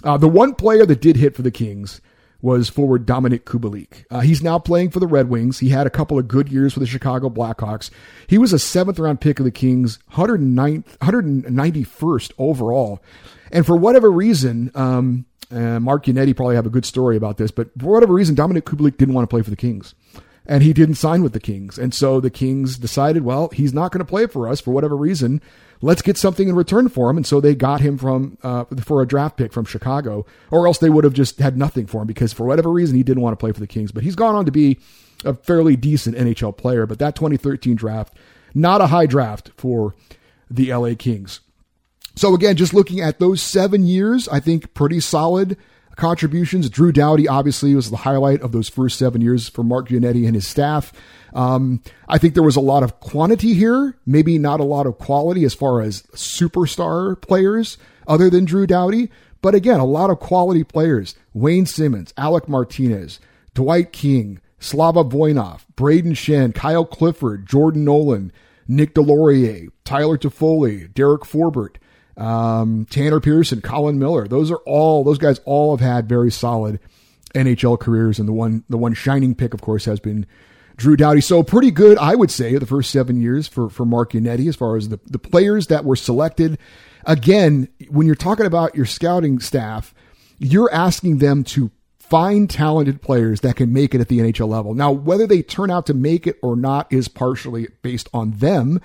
Uh, 0.04 0.16
the 0.16 0.28
one 0.28 0.54
player 0.54 0.84
that 0.84 1.00
did 1.00 1.16
hit 1.16 1.36
for 1.36 1.42
the 1.42 1.50
Kings 1.50 2.00
was 2.40 2.68
forward 2.68 3.06
Dominik 3.06 3.44
Kubalik. 3.44 4.04
Uh, 4.10 4.20
he's 4.20 4.42
now 4.42 4.58
playing 4.58 4.90
for 4.90 4.98
the 4.98 5.06
Red 5.06 5.28
Wings. 5.28 5.60
He 5.60 5.68
had 5.68 5.86
a 5.86 5.90
couple 5.90 6.18
of 6.18 6.26
good 6.26 6.50
years 6.50 6.74
for 6.74 6.80
the 6.80 6.86
Chicago 6.86 7.30
Blackhawks. 7.30 7.88
He 8.26 8.36
was 8.36 8.52
a 8.52 8.58
seventh 8.58 8.98
round 8.98 9.20
pick 9.20 9.38
of 9.38 9.44
the 9.44 9.52
Kings, 9.52 10.00
109th, 10.14 10.98
191st 10.98 12.32
overall. 12.38 13.00
And 13.52 13.64
for 13.64 13.76
whatever 13.76 14.10
reason, 14.10 14.72
um, 14.74 15.24
uh, 15.52 15.78
Mark 15.78 16.06
Yannetti 16.06 16.34
probably 16.34 16.56
have 16.56 16.66
a 16.66 16.70
good 16.70 16.84
story 16.84 17.16
about 17.16 17.36
this, 17.36 17.52
but 17.52 17.68
for 17.78 17.86
whatever 17.86 18.12
reason, 18.12 18.34
Dominik 18.34 18.62
Kubalik 18.62 18.96
didn't 18.96 19.14
want 19.14 19.22
to 19.22 19.32
play 19.32 19.42
for 19.42 19.50
the 19.50 19.56
Kings 19.56 19.94
and 20.46 20.62
he 20.62 20.72
didn't 20.72 20.96
sign 20.96 21.22
with 21.22 21.32
the 21.32 21.40
Kings. 21.40 21.78
And 21.78 21.94
so 21.94 22.20
the 22.20 22.30
Kings 22.30 22.76
decided, 22.76 23.22
well, 23.22 23.48
he's 23.48 23.72
not 23.72 23.92
going 23.92 24.04
to 24.04 24.08
play 24.08 24.26
for 24.26 24.48
us 24.48 24.60
for 24.60 24.72
whatever 24.72 24.96
reason. 24.96 25.40
Let's 25.80 26.02
get 26.02 26.16
something 26.16 26.48
in 26.48 26.54
return 26.54 26.88
for 26.88 27.10
him. 27.10 27.16
And 27.16 27.26
so 27.26 27.40
they 27.40 27.54
got 27.54 27.80
him 27.80 27.98
from 27.98 28.38
uh, 28.42 28.64
for 28.82 29.02
a 29.02 29.06
draft 29.06 29.36
pick 29.36 29.52
from 29.52 29.64
Chicago, 29.64 30.26
or 30.50 30.66
else 30.66 30.78
they 30.78 30.90
would 30.90 31.04
have 31.04 31.12
just 31.12 31.38
had 31.38 31.56
nothing 31.56 31.86
for 31.86 32.02
him 32.02 32.06
because 32.06 32.32
for 32.32 32.46
whatever 32.46 32.70
reason 32.70 32.96
he 32.96 33.02
didn't 33.02 33.22
want 33.22 33.32
to 33.32 33.42
play 33.42 33.52
for 33.52 33.60
the 33.60 33.66
Kings. 33.66 33.92
But 33.92 34.04
he's 34.04 34.16
gone 34.16 34.34
on 34.34 34.44
to 34.46 34.52
be 34.52 34.78
a 35.24 35.34
fairly 35.34 35.76
decent 35.76 36.16
NHL 36.16 36.56
player. 36.56 36.86
But 36.86 36.98
that 37.00 37.16
2013 37.16 37.74
draft, 37.74 38.14
not 38.54 38.80
a 38.80 38.88
high 38.88 39.06
draft 39.06 39.50
for 39.56 39.94
the 40.50 40.72
LA 40.72 40.94
Kings. 40.96 41.40
So 42.14 42.34
again, 42.34 42.56
just 42.56 42.74
looking 42.74 43.00
at 43.00 43.18
those 43.18 43.40
seven 43.40 43.84
years, 43.84 44.28
I 44.28 44.38
think 44.38 44.74
pretty 44.74 45.00
solid 45.00 45.56
contributions. 45.96 46.70
Drew 46.70 46.92
Doughty 46.92 47.28
obviously 47.28 47.74
was 47.74 47.90
the 47.90 47.98
highlight 47.98 48.40
of 48.40 48.52
those 48.52 48.68
first 48.68 48.98
seven 48.98 49.20
years 49.20 49.48
for 49.48 49.62
Mark 49.62 49.88
Yannetti 49.88 50.26
and 50.26 50.34
his 50.34 50.46
staff. 50.46 50.92
Um, 51.34 51.82
I 52.08 52.18
think 52.18 52.34
there 52.34 52.42
was 52.42 52.56
a 52.56 52.60
lot 52.60 52.82
of 52.82 53.00
quantity 53.00 53.54
here, 53.54 53.96
maybe 54.04 54.38
not 54.38 54.60
a 54.60 54.64
lot 54.64 54.86
of 54.86 54.98
quality 54.98 55.44
as 55.44 55.54
far 55.54 55.80
as 55.80 56.02
superstar 56.14 57.20
players 57.20 57.78
other 58.06 58.28
than 58.28 58.44
Drew 58.44 58.66
Doughty. 58.66 59.10
but 59.40 59.54
again, 59.54 59.80
a 59.80 59.84
lot 59.84 60.08
of 60.10 60.20
quality 60.20 60.62
players. 60.64 61.16
Wayne 61.34 61.66
Simmonds, 61.66 62.14
Alec 62.16 62.48
Martinez, 62.48 63.18
Dwight 63.54 63.92
King, 63.92 64.40
Slava 64.60 65.02
Voinov, 65.04 65.62
Brayden 65.76 66.12
Schenn, 66.12 66.54
Kyle 66.54 66.84
Clifford, 66.84 67.46
Jordan 67.48 67.84
Nolan, 67.84 68.32
Nick 68.68 68.94
Deslauriers, 68.94 69.68
Tyler 69.84 70.16
Toffoli, 70.16 70.92
Derek 70.94 71.22
Forbort, 71.22 71.76
um, 72.16 72.86
Tanner 72.90 73.20
Pearson, 73.20 73.60
Colin 73.60 73.98
Miller. 73.98 74.28
Those 74.28 74.50
are 74.50 74.60
all 74.66 75.04
those 75.04 75.18
guys 75.18 75.40
all 75.44 75.76
have 75.76 75.86
had 75.86 76.08
very 76.08 76.30
solid 76.30 76.78
NHL 77.34 77.78
careers, 77.78 78.18
and 78.18 78.28
the 78.28 78.32
one 78.32 78.64
the 78.68 78.78
one 78.78 78.94
shining 78.94 79.34
pick, 79.34 79.54
of 79.54 79.60
course, 79.60 79.84
has 79.86 80.00
been 80.00 80.26
Drew 80.76 80.96
Doughty. 80.96 81.20
So 81.20 81.42
pretty 81.42 81.70
good, 81.70 81.98
I 81.98 82.14
would 82.14 82.30
say, 82.30 82.56
the 82.56 82.66
first 82.66 82.90
seven 82.90 83.20
years 83.20 83.48
for 83.48 83.70
for 83.70 83.84
Mark 83.84 84.12
Yannetti 84.12 84.48
as 84.48 84.56
far 84.56 84.76
as 84.76 84.88
the 84.88 85.00
the 85.06 85.18
players 85.18 85.68
that 85.68 85.84
were 85.84 85.96
selected. 85.96 86.58
Again, 87.04 87.68
when 87.88 88.06
you're 88.06 88.14
talking 88.14 88.46
about 88.46 88.76
your 88.76 88.86
scouting 88.86 89.40
staff, 89.40 89.92
you're 90.38 90.72
asking 90.72 91.18
them 91.18 91.42
to 91.44 91.70
find 91.98 92.48
talented 92.48 93.00
players 93.00 93.40
that 93.40 93.56
can 93.56 93.72
make 93.72 93.94
it 93.94 94.00
at 94.00 94.08
the 94.08 94.18
NHL 94.18 94.46
level. 94.46 94.74
Now, 94.74 94.92
whether 94.92 95.26
they 95.26 95.42
turn 95.42 95.70
out 95.70 95.86
to 95.86 95.94
make 95.94 96.26
it 96.26 96.38
or 96.42 96.56
not 96.56 96.92
is 96.92 97.08
partially 97.08 97.68
based 97.80 98.08
on 98.12 98.32
them 98.32 98.80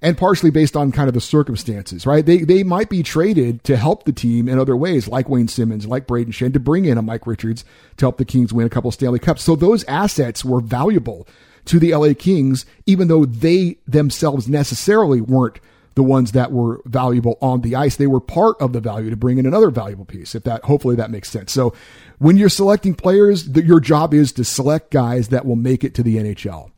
and 0.00 0.16
partially 0.16 0.50
based 0.50 0.76
on 0.76 0.92
kind 0.92 1.08
of 1.08 1.14
the 1.14 1.20
circumstances, 1.20 2.06
right? 2.06 2.24
They 2.24 2.38
they 2.38 2.62
might 2.62 2.88
be 2.88 3.02
traded 3.02 3.64
to 3.64 3.76
help 3.76 4.04
the 4.04 4.12
team 4.12 4.48
in 4.48 4.58
other 4.58 4.76
ways, 4.76 5.08
like 5.08 5.28
Wayne 5.28 5.48
Simmonds, 5.48 5.86
like 5.86 6.06
Brayden 6.06 6.28
Schenn, 6.28 6.52
to 6.52 6.60
bring 6.60 6.84
in 6.84 6.98
a 6.98 7.02
Mike 7.02 7.26
Richards 7.26 7.64
to 7.96 8.04
help 8.04 8.18
the 8.18 8.24
Kings 8.24 8.52
win 8.52 8.66
a 8.66 8.70
couple 8.70 8.90
Stanley 8.90 9.18
Cups. 9.18 9.42
So 9.42 9.56
those 9.56 9.84
assets 9.84 10.44
were 10.44 10.60
valuable 10.60 11.26
to 11.66 11.78
the 11.78 11.94
LA 11.94 12.14
Kings, 12.18 12.64
even 12.86 13.08
though 13.08 13.24
they 13.24 13.78
themselves 13.86 14.48
necessarily 14.48 15.20
weren't 15.20 15.60
the 15.94 16.02
ones 16.04 16.30
that 16.30 16.52
were 16.52 16.80
valuable 16.84 17.36
on 17.42 17.60
the 17.62 17.74
ice. 17.74 17.96
They 17.96 18.06
were 18.06 18.20
part 18.20 18.56
of 18.60 18.72
the 18.72 18.80
value 18.80 19.10
to 19.10 19.16
bring 19.16 19.38
in 19.38 19.46
another 19.46 19.68
valuable 19.68 20.04
piece. 20.04 20.36
If 20.36 20.44
that, 20.44 20.62
hopefully 20.64 20.94
that 20.94 21.10
makes 21.10 21.28
sense. 21.28 21.52
So 21.52 21.74
when 22.18 22.36
you're 22.36 22.48
selecting 22.48 22.94
players, 22.94 23.48
your 23.48 23.80
job 23.80 24.14
is 24.14 24.30
to 24.34 24.44
select 24.44 24.92
guys 24.92 25.28
that 25.28 25.44
will 25.44 25.56
make 25.56 25.82
it 25.82 25.94
to 25.94 26.04
the 26.04 26.16
NHL. 26.16 26.70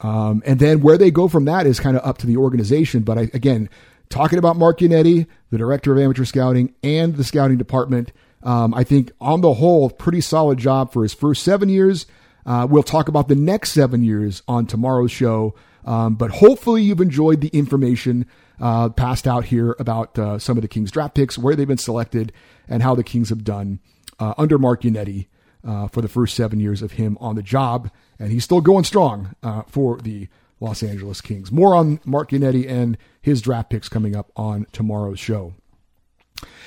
Um, 0.00 0.42
and 0.46 0.60
then 0.60 0.80
where 0.80 0.96
they 0.96 1.10
go 1.10 1.28
from 1.28 1.44
that 1.46 1.66
is 1.66 1.80
kind 1.80 1.96
of 1.96 2.06
up 2.06 2.18
to 2.18 2.26
the 2.26 2.36
organization. 2.36 3.02
But 3.02 3.18
I, 3.18 3.22
again, 3.34 3.68
talking 4.08 4.38
about 4.38 4.56
Mark 4.56 4.78
Yannetti, 4.78 5.26
the 5.50 5.58
director 5.58 5.92
of 5.92 5.98
amateur 5.98 6.24
scouting 6.24 6.74
and 6.82 7.16
the 7.16 7.24
scouting 7.24 7.58
department, 7.58 8.12
um, 8.42 8.72
I 8.74 8.84
think 8.84 9.10
on 9.20 9.40
the 9.40 9.54
whole, 9.54 9.90
pretty 9.90 10.20
solid 10.20 10.58
job 10.58 10.92
for 10.92 11.02
his 11.02 11.14
first 11.14 11.42
seven 11.42 11.68
years. 11.68 12.06
Uh, 12.46 12.66
we'll 12.70 12.82
talk 12.82 13.08
about 13.08 13.28
the 13.28 13.34
next 13.34 13.72
seven 13.72 14.02
years 14.02 14.42
on 14.48 14.66
tomorrow's 14.66 15.10
show. 15.10 15.54
Um, 15.84 16.14
but 16.14 16.30
hopefully 16.30 16.82
you've 16.82 17.00
enjoyed 17.00 17.40
the 17.40 17.48
information 17.48 18.26
uh, 18.60 18.88
passed 18.90 19.26
out 19.26 19.46
here 19.46 19.74
about 19.78 20.18
uh, 20.18 20.38
some 20.38 20.56
of 20.56 20.62
the 20.62 20.68
Kings 20.68 20.90
draft 20.90 21.14
picks, 21.14 21.38
where 21.38 21.54
they've 21.54 21.68
been 21.68 21.78
selected, 21.78 22.32
and 22.68 22.82
how 22.82 22.94
the 22.94 23.04
Kings 23.04 23.28
have 23.30 23.44
done 23.44 23.80
uh, 24.18 24.34
under 24.36 24.58
Mark 24.58 24.82
Yannetti 24.82 25.26
uh, 25.66 25.88
for 25.88 26.00
the 26.00 26.08
first 26.08 26.34
seven 26.34 26.60
years 26.60 26.82
of 26.82 26.92
him 26.92 27.16
on 27.20 27.36
the 27.36 27.42
job 27.42 27.90
and 28.18 28.32
he's 28.32 28.44
still 28.44 28.60
going 28.60 28.84
strong 28.84 29.34
uh, 29.42 29.62
for 29.66 29.98
the 29.98 30.28
Los 30.60 30.82
Angeles 30.82 31.20
Kings. 31.20 31.52
More 31.52 31.74
on 31.74 32.00
Mark 32.04 32.30
Yannetti 32.30 32.68
and 32.68 32.98
his 33.20 33.40
draft 33.40 33.70
picks 33.70 33.88
coming 33.88 34.16
up 34.16 34.32
on 34.36 34.66
tomorrow's 34.72 35.20
show. 35.20 35.54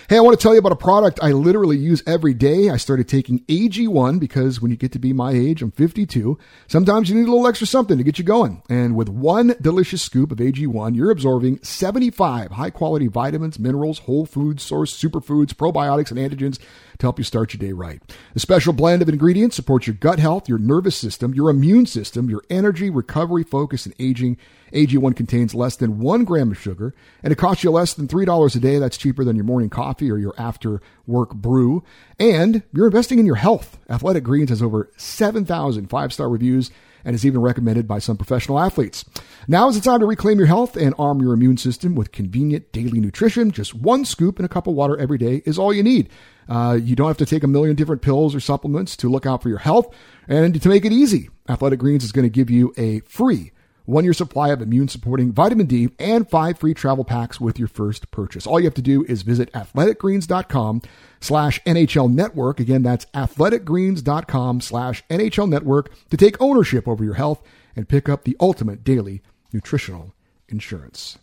Hey, 0.10 0.18
I 0.18 0.22
want 0.22 0.38
to 0.38 0.44
tell 0.44 0.54
you 0.54 0.60
about 0.60 0.74
a 0.74 0.78
product 0.78 1.20
I 1.22 1.32
literally 1.32 1.78
use 1.78 2.04
every 2.06 2.34
day. 2.34 2.70
I 2.70 2.76
started 2.76 3.08
taking 3.08 3.40
AG1 3.46 4.20
because 4.20 4.62
when 4.62 4.70
you 4.70 4.76
get 4.76 4.92
to 4.92 5.00
be 5.00 5.14
my 5.14 5.32
age, 5.32 5.62
I'm 5.62 5.72
52, 5.72 6.38
sometimes 6.68 7.10
you 7.10 7.16
need 7.16 7.28
a 7.28 7.32
little 7.32 7.48
extra 7.48 7.66
something 7.66 7.98
to 7.98 8.04
get 8.04 8.18
you 8.18 8.26
going. 8.26 8.62
And 8.70 8.98
with 8.98 9.08
one 9.08 9.56
delicious 9.62 10.02
scoop 10.02 10.32
of 10.34 10.40
AG1, 10.40 10.96
you're 10.96 11.12
absorbing 11.12 11.60
75 11.64 12.52
high 12.52 12.72
quality 12.72 13.08
vitamins, 13.08 13.58
minerals, 13.60 14.00
whole 14.00 14.26
food 14.26 14.60
source 14.60 14.94
superfoods, 14.94 15.54
probiotics, 15.54 16.12
and 16.12 16.20
antigens 16.20 16.60
to 17.02 17.06
help 17.06 17.18
you 17.18 17.24
start 17.24 17.54
your 17.54 17.60
day 17.60 17.74
right. 17.74 18.02
The 18.34 18.40
special 18.40 18.74
blend 18.74 19.02
of 19.02 19.10
ingredients 19.10 19.56
supports 19.56 19.88
your 19.88 19.96
gut 19.96 20.20
health, 20.20 20.48
your 20.48 20.58
nervous 20.58 20.96
system, 20.96 21.34
your 21.34 21.50
immune 21.50 21.86
system, 21.86 22.30
your 22.30 22.44
energy, 22.50 22.90
recovery, 22.90 23.44
focus, 23.44 23.86
and 23.86 23.94
aging. 24.00 24.38
AG1 24.72 25.16
contains 25.16 25.54
less 25.54 25.76
than 25.76 26.00
one 26.00 26.24
gram 26.24 26.52
of 26.52 26.58
sugar, 26.58 26.96
and 27.22 27.34
it 27.34 27.38
costs 27.38 27.64
you 27.64 27.72
less 27.72 27.94
than 27.94 28.08
$3 28.08 28.56
a 28.56 28.60
day. 28.60 28.80
That's 28.80 28.98
cheaper 28.98 29.26
than 29.26 29.36
your 29.36 29.44
morning 29.46 29.70
coffee 29.70 30.10
or 30.10 30.18
your 30.18 30.34
after 30.38 30.82
work 31.06 31.34
brew. 31.34 31.84
And 32.20 32.64
you're 32.72 32.88
investing 32.88 33.20
in 33.20 33.26
your 33.26 33.36
health. 33.36 33.78
Athletic 33.90 34.24
Greens 34.24 34.50
has 34.50 34.62
over 34.62 34.90
7,000 34.96 35.90
five 35.90 36.14
star 36.14 36.30
reviews 36.30 36.72
and 37.04 37.16
is 37.16 37.26
even 37.26 37.42
recommended 37.42 37.88
by 37.88 38.00
some 38.00 38.18
professional 38.18 38.60
athletes. 38.60 39.06
Now 39.48 39.70
is 39.70 39.76
the 39.76 39.82
time 39.82 40.00
to 40.00 40.06
reclaim 40.06 40.38
your 40.38 40.48
health 40.48 40.76
and 40.76 40.94
arm 40.98 41.22
your 41.22 41.34
immune 41.34 41.58
system 41.58 41.96
with 41.96 42.12
convenient 42.12 42.72
daily 42.72 43.00
nutrition. 43.00 43.52
Just 43.52 43.74
one 43.74 44.06
scoop 44.06 44.40
in 44.40 44.46
a 44.46 44.50
cup 44.50 44.68
of 44.68 44.74
water 44.74 44.98
every 44.98 45.18
day 45.18 45.42
is 45.46 45.58
all 45.58 45.74
you 45.74 45.84
need. 45.84 46.10
Uh, 46.50 46.78
you 46.82 46.96
don't 46.96 47.08
have 47.08 47.18
to 47.18 47.26
take 47.26 47.44
a 47.44 47.48
million 47.48 47.76
different 47.76 48.02
pills 48.02 48.36
or 48.36 48.40
supplements 48.40 48.98
to 48.98 49.10
look 49.10 49.26
out 49.26 49.42
for 49.42 49.50
your 49.50 49.60
health. 49.60 49.94
And 50.28 50.62
to 50.62 50.70
make 50.70 50.86
it 50.86 50.92
easy, 50.92 51.30
Athletic 51.48 51.80
Greens 51.80 52.04
is 52.04 52.12
going 52.12 52.26
to 52.26 52.30
give 52.30 52.50
you 52.50 52.74
a 52.78 53.00
free 53.02 53.52
one 53.92 54.04
year 54.04 54.14
supply 54.14 54.50
of 54.50 54.62
immune 54.62 54.88
supporting 54.88 55.32
vitamin 55.32 55.66
D 55.66 55.90
and 56.00 56.30
five 56.30 56.58
free 56.58 56.74
travel 56.74 57.04
packs 57.04 57.40
with 57.42 57.60
your 57.60 57.68
first 57.68 58.10
purchase. 58.10 58.48
All 58.48 58.60
you 58.60 58.66
have 58.66 58.74
to 58.76 58.82
do 58.82 59.04
is 59.04 59.22
visit 59.22 59.52
athleticgreens.com 59.54 60.82
slash 61.20 61.62
NHL 61.64 62.12
network. 62.12 62.60
Again, 62.60 62.84
that's 62.84 63.06
athleticgreens.com 63.08 64.62
slash 64.62 65.04
NHL 65.10 65.50
network 65.50 65.92
to 66.10 66.18
take 66.18 66.42
ownership 66.42 66.88
over 66.88 67.04
your 67.04 67.16
health 67.16 67.42
and 67.76 67.90
pick 67.90 68.10
up 68.10 68.24
the 68.24 68.38
ultimate 68.40 68.84
daily 68.84 69.22
nutritional 69.54 70.14
insurance. 70.48 71.18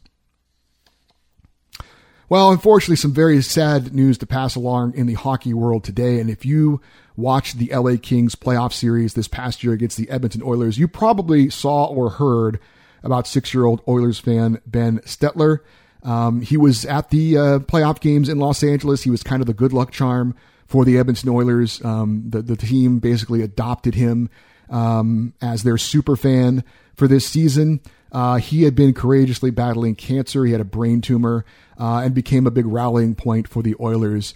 Well, 2.30 2.50
unfortunately, 2.50 2.96
some 2.96 3.14
very 3.14 3.40
sad 3.40 3.94
news 3.94 4.18
to 4.18 4.26
pass 4.26 4.54
along 4.54 4.94
in 4.94 5.06
the 5.06 5.14
hockey 5.14 5.54
world 5.54 5.82
today. 5.82 6.20
And 6.20 6.28
if 6.28 6.44
you 6.44 6.80
watched 7.16 7.56
the 7.56 7.74
LA 7.74 7.96
Kings 8.00 8.34
playoff 8.34 8.72
series 8.74 9.14
this 9.14 9.28
past 9.28 9.64
year 9.64 9.72
against 9.72 9.96
the 9.96 10.10
Edmonton 10.10 10.42
Oilers, 10.42 10.78
you 10.78 10.88
probably 10.88 11.48
saw 11.48 11.86
or 11.86 12.10
heard 12.10 12.60
about 13.02 13.26
six 13.26 13.54
year 13.54 13.64
old 13.64 13.80
Oilers 13.88 14.18
fan 14.18 14.60
Ben 14.66 14.98
Stelter. 15.00 15.60
Um, 16.02 16.42
he 16.42 16.58
was 16.58 16.84
at 16.84 17.08
the 17.08 17.36
uh, 17.38 17.58
playoff 17.60 18.00
games 18.00 18.28
in 18.28 18.38
Los 18.38 18.62
Angeles. 18.62 19.02
He 19.02 19.10
was 19.10 19.22
kind 19.22 19.40
of 19.40 19.46
the 19.46 19.54
good 19.54 19.72
luck 19.72 19.90
charm 19.90 20.34
for 20.66 20.84
the 20.84 20.98
Edmonton 20.98 21.30
Oilers. 21.30 21.82
Um, 21.82 22.24
the, 22.28 22.42
the 22.42 22.56
team 22.56 22.98
basically 22.98 23.40
adopted 23.40 23.94
him 23.94 24.28
um, 24.68 25.32
as 25.40 25.62
their 25.62 25.78
super 25.78 26.14
fan 26.14 26.62
for 26.94 27.08
this 27.08 27.26
season. 27.26 27.80
Uh, 28.10 28.36
he 28.36 28.62
had 28.62 28.74
been 28.74 28.94
courageously 28.94 29.50
battling 29.50 29.94
cancer. 29.94 30.44
He 30.44 30.52
had 30.52 30.60
a 30.60 30.64
brain 30.64 31.00
tumor 31.00 31.44
uh, 31.78 31.98
and 31.98 32.14
became 32.14 32.46
a 32.46 32.50
big 32.50 32.66
rallying 32.66 33.14
point 33.14 33.48
for 33.48 33.62
the 33.62 33.76
Oilers. 33.80 34.34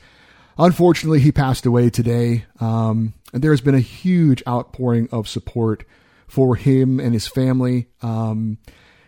Unfortunately, 0.58 1.20
he 1.20 1.32
passed 1.32 1.64
away 1.64 1.90
today. 1.90 2.44
Um, 2.60 3.14
and 3.32 3.42
there's 3.42 3.60
been 3.60 3.74
a 3.74 3.80
huge 3.80 4.42
outpouring 4.46 5.08
of 5.10 5.28
support 5.28 5.84
for 6.28 6.56
him 6.56 7.00
and 7.00 7.14
his 7.14 7.26
family. 7.26 7.88
Um, 8.02 8.58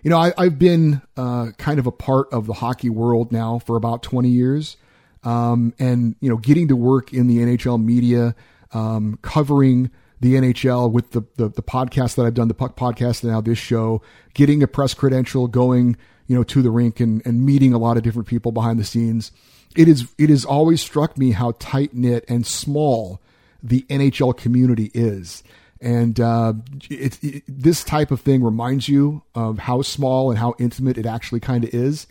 you 0.02 0.10
know, 0.10 0.18
I, 0.18 0.32
have 0.44 0.58
been 0.58 1.02
uh, 1.16 1.52
kind 1.56 1.78
of 1.78 1.86
a 1.86 1.92
part 1.92 2.32
of 2.32 2.46
the 2.46 2.52
hockey 2.54 2.90
world 2.90 3.32
now 3.32 3.58
for 3.58 3.76
about 3.76 4.02
20 4.02 4.28
years. 4.28 4.76
Um, 5.22 5.72
and, 5.78 6.16
you 6.20 6.28
know, 6.28 6.36
getting 6.36 6.68
to 6.68 6.76
work 6.76 7.14
in 7.14 7.26
the 7.26 7.38
NHL 7.38 7.82
media, 7.82 8.34
um, 8.72 9.18
covering 9.22 9.90
the 10.24 10.36
NHL 10.36 10.90
with 10.90 11.10
the, 11.10 11.22
the, 11.36 11.50
the 11.50 11.62
podcast 11.62 12.14
that 12.14 12.24
I've 12.24 12.32
done, 12.32 12.48
the 12.48 12.54
Puck 12.54 12.76
podcast, 12.76 13.22
and 13.22 13.30
now 13.30 13.42
this 13.42 13.58
show, 13.58 14.00
getting 14.32 14.62
a 14.62 14.66
press 14.66 14.94
credential, 14.94 15.48
going 15.48 15.98
you 16.26 16.34
know 16.34 16.42
to 16.44 16.62
the 16.62 16.70
rink 16.70 16.98
and, 16.98 17.20
and 17.26 17.44
meeting 17.44 17.74
a 17.74 17.78
lot 17.78 17.98
of 17.98 18.02
different 18.02 18.26
people 18.26 18.50
behind 18.50 18.80
the 18.80 18.84
scenes. 18.84 19.32
It 19.76 19.86
is 19.86 20.08
it 20.16 20.30
has 20.30 20.46
always 20.46 20.80
struck 20.80 21.18
me 21.18 21.32
how 21.32 21.52
tight 21.58 21.92
knit 21.92 22.24
and 22.26 22.46
small 22.46 23.20
the 23.62 23.82
NHL 23.90 24.34
community 24.34 24.90
is. 24.94 25.42
And 25.78 26.18
uh, 26.18 26.54
it, 26.88 27.22
it, 27.22 27.42
this 27.46 27.84
type 27.84 28.10
of 28.10 28.22
thing 28.22 28.42
reminds 28.42 28.88
you 28.88 29.22
of 29.34 29.58
how 29.58 29.82
small 29.82 30.30
and 30.30 30.38
how 30.38 30.54
intimate 30.58 30.96
it 30.96 31.04
actually 31.04 31.40
kind 31.40 31.64
of 31.64 31.74
is. 31.74 32.06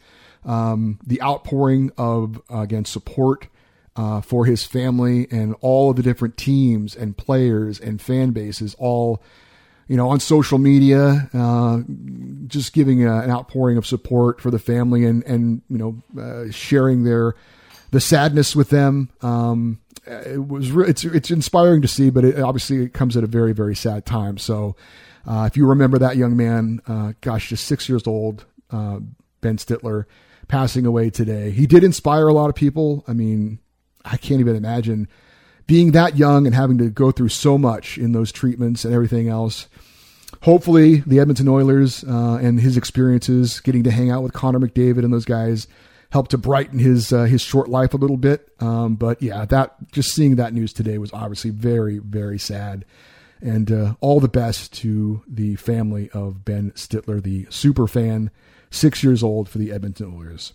Um, 0.45 0.99
the 1.03 1.19
outpouring 1.23 1.91
of, 1.97 2.39
uh, 2.51 2.59
again, 2.59 2.85
support 2.85 3.47
uh, 3.95 4.21
for 4.21 4.45
his 4.45 4.63
family 4.65 5.27
and 5.31 5.55
all 5.61 5.91
of 5.91 5.95
the 5.95 6.03
different 6.03 6.37
teams 6.37 6.95
and 6.95 7.15
players 7.17 7.79
and 7.79 8.01
fan 8.01 8.31
bases 8.31 8.75
all 8.79 9.21
you 9.87 9.97
know 9.97 10.09
on 10.09 10.19
social 10.19 10.57
media 10.57 11.29
uh, 11.33 11.79
just 12.47 12.73
giving 12.73 13.05
a, 13.05 13.19
an 13.19 13.29
outpouring 13.29 13.77
of 13.77 13.85
support 13.85 14.41
for 14.41 14.49
the 14.49 14.59
family 14.59 15.05
and 15.05 15.23
and 15.25 15.61
you 15.69 15.77
know 15.77 16.21
uh, 16.21 16.49
sharing 16.51 17.03
their 17.03 17.35
the 17.93 18.01
sadness 18.01 18.55
with 18.55 18.71
them. 18.71 19.09
Um, 19.21 19.79
it 20.05 20.47
was 20.47 20.71
re- 20.71 20.89
it's 20.89 21.05
it's 21.05 21.31
inspiring 21.31 21.81
to 21.81 21.87
see 21.87 22.09
but 22.09 22.25
it 22.25 22.39
obviously 22.39 22.83
it 22.83 22.93
comes 22.93 23.15
at 23.15 23.23
a 23.23 23.27
very 23.27 23.53
very 23.53 23.75
sad 23.75 24.05
time. 24.05 24.37
So 24.37 24.75
uh, 25.25 25.47
if 25.49 25.55
you 25.55 25.65
remember 25.65 25.97
that 25.99 26.17
young 26.17 26.35
man 26.35 26.81
uh, 26.87 27.13
gosh 27.21 27.49
just 27.49 27.65
six 27.65 27.87
years 27.87 28.05
old 28.05 28.45
uh, 28.71 28.99
Ben 29.41 29.57
Stelter 29.57 30.05
passing 30.47 30.85
away 30.85 31.09
today 31.09 31.51
he 31.51 31.67
did 31.67 31.83
inspire 31.83 32.27
a 32.27 32.33
lot 32.33 32.49
of 32.49 32.55
people. 32.55 33.05
I 33.07 33.13
mean 33.13 33.59
I 34.05 34.17
can't 34.17 34.39
even 34.39 34.55
imagine 34.55 35.07
being 35.67 35.91
that 35.91 36.17
young 36.17 36.45
and 36.45 36.55
having 36.55 36.77
to 36.79 36.89
go 36.89 37.11
through 37.11 37.29
so 37.29 37.57
much 37.57 37.97
in 37.97 38.11
those 38.11 38.31
treatments 38.31 38.83
and 38.85 38.93
everything 38.93 39.29
else. 39.29 39.67
Hopefully, 40.41 40.97
the 41.05 41.19
Edmonton 41.19 41.47
Oilers 41.47 42.03
uh, 42.03 42.39
and 42.41 42.59
his 42.59 42.75
experiences, 42.75 43.59
getting 43.61 43.83
to 43.83 43.91
hang 43.91 44.09
out 44.09 44.23
with 44.23 44.33
Connor 44.33 44.59
McDavid 44.59 45.03
and 45.05 45.13
those 45.13 45.25
guys, 45.25 45.67
helped 46.11 46.31
to 46.31 46.37
brighten 46.37 46.79
his 46.79 47.13
uh, 47.13 47.23
his 47.23 47.41
short 47.41 47.69
life 47.69 47.93
a 47.93 47.97
little 47.97 48.17
bit. 48.17 48.49
Um, 48.59 48.95
but 48.95 49.21
yeah, 49.21 49.45
that 49.45 49.75
just 49.91 50.13
seeing 50.13 50.35
that 50.35 50.53
news 50.53 50.73
today 50.73 50.97
was 50.97 51.13
obviously 51.13 51.51
very 51.51 51.99
very 51.99 52.39
sad. 52.39 52.85
And 53.41 53.71
uh, 53.71 53.95
all 53.99 54.19
the 54.19 54.29
best 54.29 54.71
to 54.81 55.21
the 55.27 55.55
family 55.55 56.09
of 56.11 56.45
Ben 56.45 56.71
Stelter, 56.71 57.21
the 57.21 57.45
super 57.49 57.87
fan, 57.87 58.31
six 58.69 59.03
years 59.03 59.21
old 59.21 59.49
for 59.49 59.57
the 59.57 59.71
Edmonton 59.71 60.13
Oilers. 60.17 60.53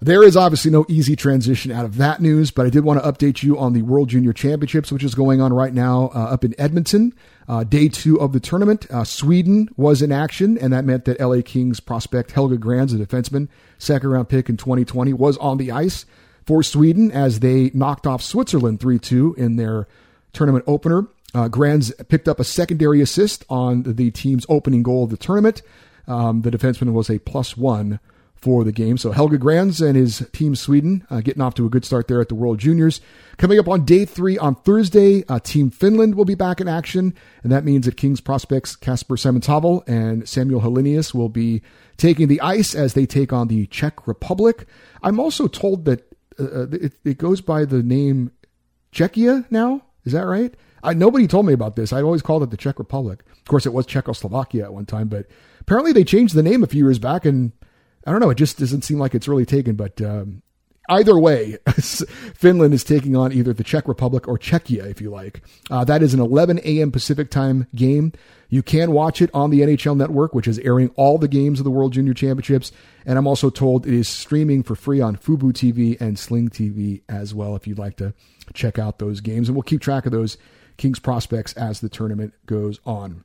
There 0.00 0.22
is 0.22 0.36
obviously 0.36 0.70
no 0.70 0.84
easy 0.88 1.16
transition 1.16 1.70
out 1.70 1.84
of 1.84 1.96
that 1.96 2.20
news, 2.20 2.50
but 2.50 2.66
I 2.66 2.70
did 2.70 2.84
want 2.84 3.02
to 3.02 3.10
update 3.10 3.42
you 3.42 3.58
on 3.58 3.72
the 3.72 3.82
World 3.82 4.08
Junior 4.08 4.32
Championships, 4.32 4.92
which 4.92 5.04
is 5.04 5.14
going 5.14 5.40
on 5.40 5.52
right 5.52 5.72
now 5.72 6.10
uh, 6.14 6.18
up 6.18 6.44
in 6.44 6.54
Edmonton. 6.58 7.14
Uh, 7.48 7.64
day 7.64 7.88
two 7.88 8.20
of 8.20 8.32
the 8.32 8.40
tournament, 8.40 8.90
uh, 8.90 9.04
Sweden 9.04 9.68
was 9.76 10.02
in 10.02 10.10
action, 10.10 10.58
and 10.58 10.72
that 10.72 10.84
meant 10.84 11.04
that 11.04 11.20
LA 11.20 11.40
Kings 11.44 11.80
prospect 11.80 12.32
Helge 12.32 12.58
Grans, 12.58 12.92
a 12.92 12.96
defenseman, 12.96 13.48
second 13.78 14.10
round 14.10 14.28
pick 14.28 14.48
in 14.48 14.56
2020, 14.56 15.12
was 15.12 15.38
on 15.38 15.58
the 15.58 15.70
ice 15.70 16.06
for 16.44 16.62
Sweden 16.62 17.10
as 17.10 17.40
they 17.40 17.70
knocked 17.72 18.06
off 18.06 18.22
Switzerland 18.22 18.80
3 18.80 18.98
2 18.98 19.36
in 19.38 19.56
their 19.56 19.86
tournament 20.32 20.64
opener. 20.66 21.06
Uh, 21.34 21.48
Grans 21.48 21.92
picked 22.08 22.28
up 22.28 22.38
a 22.38 22.44
secondary 22.44 23.00
assist 23.00 23.44
on 23.48 23.82
the 23.82 24.10
team's 24.10 24.46
opening 24.48 24.82
goal 24.82 25.04
of 25.04 25.10
the 25.10 25.16
tournament. 25.16 25.62
Um, 26.06 26.42
the 26.42 26.50
defenseman 26.50 26.92
was 26.92 27.08
a 27.08 27.18
plus 27.20 27.56
one 27.56 28.00
for 28.44 28.62
the 28.62 28.72
game. 28.72 28.98
So 28.98 29.10
Helge 29.10 29.40
Grans 29.40 29.80
and 29.80 29.96
his 29.96 30.28
team 30.32 30.54
Sweden 30.54 31.06
uh, 31.08 31.22
getting 31.22 31.40
off 31.40 31.54
to 31.54 31.64
a 31.64 31.70
good 31.70 31.82
start 31.82 32.08
there 32.08 32.20
at 32.20 32.28
the 32.28 32.34
World 32.34 32.58
Juniors. 32.58 33.00
Coming 33.38 33.58
up 33.58 33.66
on 33.68 33.86
day 33.86 34.04
three 34.04 34.36
on 34.36 34.54
Thursday, 34.54 35.24
uh, 35.30 35.38
Team 35.38 35.70
Finland 35.70 36.14
will 36.14 36.26
be 36.26 36.34
back 36.34 36.60
in 36.60 36.68
action, 36.68 37.14
and 37.42 37.50
that 37.50 37.64
means 37.64 37.86
that 37.86 37.96
Kings 37.96 38.20
prospects 38.20 38.76
Kasper 38.76 39.16
Simontaival 39.16 39.82
and 39.86 40.28
Samuel 40.28 40.60
Helenius 40.60 41.14
will 41.14 41.30
be 41.30 41.62
taking 41.96 42.28
the 42.28 42.38
ice 42.42 42.74
as 42.74 42.92
they 42.92 43.06
take 43.06 43.32
on 43.32 43.48
the 43.48 43.66
Czech 43.68 44.06
Republic. 44.06 44.66
I'm 45.02 45.18
also 45.18 45.48
told 45.48 45.86
that 45.86 46.12
uh, 46.38 46.44
uh 46.44 46.66
it, 46.70 46.92
it, 47.02 47.16
goes 47.16 47.40
by 47.40 47.64
the 47.64 47.82
name 47.82 48.30
Czechia 48.92 49.50
now. 49.50 49.84
Is 50.04 50.12
that 50.12 50.26
right? 50.26 50.54
I, 50.82 50.92
nobody 50.92 51.26
told 51.26 51.46
me 51.46 51.54
about 51.54 51.76
this. 51.76 51.94
I 51.94 52.02
always 52.02 52.20
called 52.20 52.42
it 52.42 52.50
the 52.50 52.58
Czech 52.58 52.78
Republic. 52.78 53.24
Of 53.30 53.46
course, 53.46 53.64
it 53.64 53.72
was 53.72 53.86
Czechoslovakia 53.86 54.64
at 54.64 54.74
one 54.74 54.84
time, 54.84 55.08
but 55.08 55.28
apparently 55.62 55.94
they 55.94 56.04
changed 56.04 56.34
the 56.34 56.42
name 56.42 56.62
a 56.62 56.66
few 56.66 56.84
years 56.84 56.98
back 56.98 57.24
and 57.24 57.52
I 58.06 58.10
don't 58.10 58.20
know. 58.20 58.30
It 58.30 58.36
just 58.36 58.58
doesn't 58.58 58.82
seem 58.82 58.98
like 58.98 59.14
it's 59.14 59.28
really 59.28 59.46
taken. 59.46 59.76
But 59.76 60.00
um, 60.00 60.42
either 60.88 61.18
way, 61.18 61.58
Finland 61.66 62.74
is 62.74 62.84
taking 62.84 63.16
on 63.16 63.32
either 63.32 63.52
the 63.52 63.64
Czech 63.64 63.88
Republic 63.88 64.28
or 64.28 64.38
Czechia, 64.38 64.90
if 64.90 65.00
you 65.00 65.10
like. 65.10 65.42
Uh, 65.70 65.84
that 65.84 66.02
is 66.02 66.14
an 66.14 66.20
11 66.20 66.60
a.m. 66.64 66.92
Pacific 66.92 67.30
time 67.30 67.66
game. 67.74 68.12
You 68.48 68.62
can 68.62 68.92
watch 68.92 69.20
it 69.20 69.30
on 69.34 69.50
the 69.50 69.62
NHL 69.62 69.96
Network, 69.96 70.34
which 70.34 70.46
is 70.46 70.58
airing 70.60 70.90
all 70.96 71.18
the 71.18 71.28
games 71.28 71.58
of 71.58 71.64
the 71.64 71.70
World 71.70 71.92
Junior 71.92 72.14
Championships. 72.14 72.72
And 73.04 73.18
I'm 73.18 73.26
also 73.26 73.50
told 73.50 73.86
it 73.86 73.94
is 73.94 74.08
streaming 74.08 74.62
for 74.62 74.76
free 74.76 75.00
on 75.00 75.16
Fubo 75.16 75.52
TV 75.52 76.00
and 76.00 76.18
Sling 76.18 76.50
TV 76.50 77.02
as 77.08 77.34
well, 77.34 77.56
if 77.56 77.66
you'd 77.66 77.78
like 77.78 77.96
to 77.96 78.14
check 78.52 78.78
out 78.78 78.98
those 78.98 79.20
games. 79.20 79.48
And 79.48 79.56
we'll 79.56 79.62
keep 79.62 79.80
track 79.80 80.06
of 80.06 80.12
those 80.12 80.36
Kings 80.76 80.98
prospects 80.98 81.52
as 81.54 81.80
the 81.80 81.88
tournament 81.88 82.34
goes 82.46 82.80
on. 82.84 83.24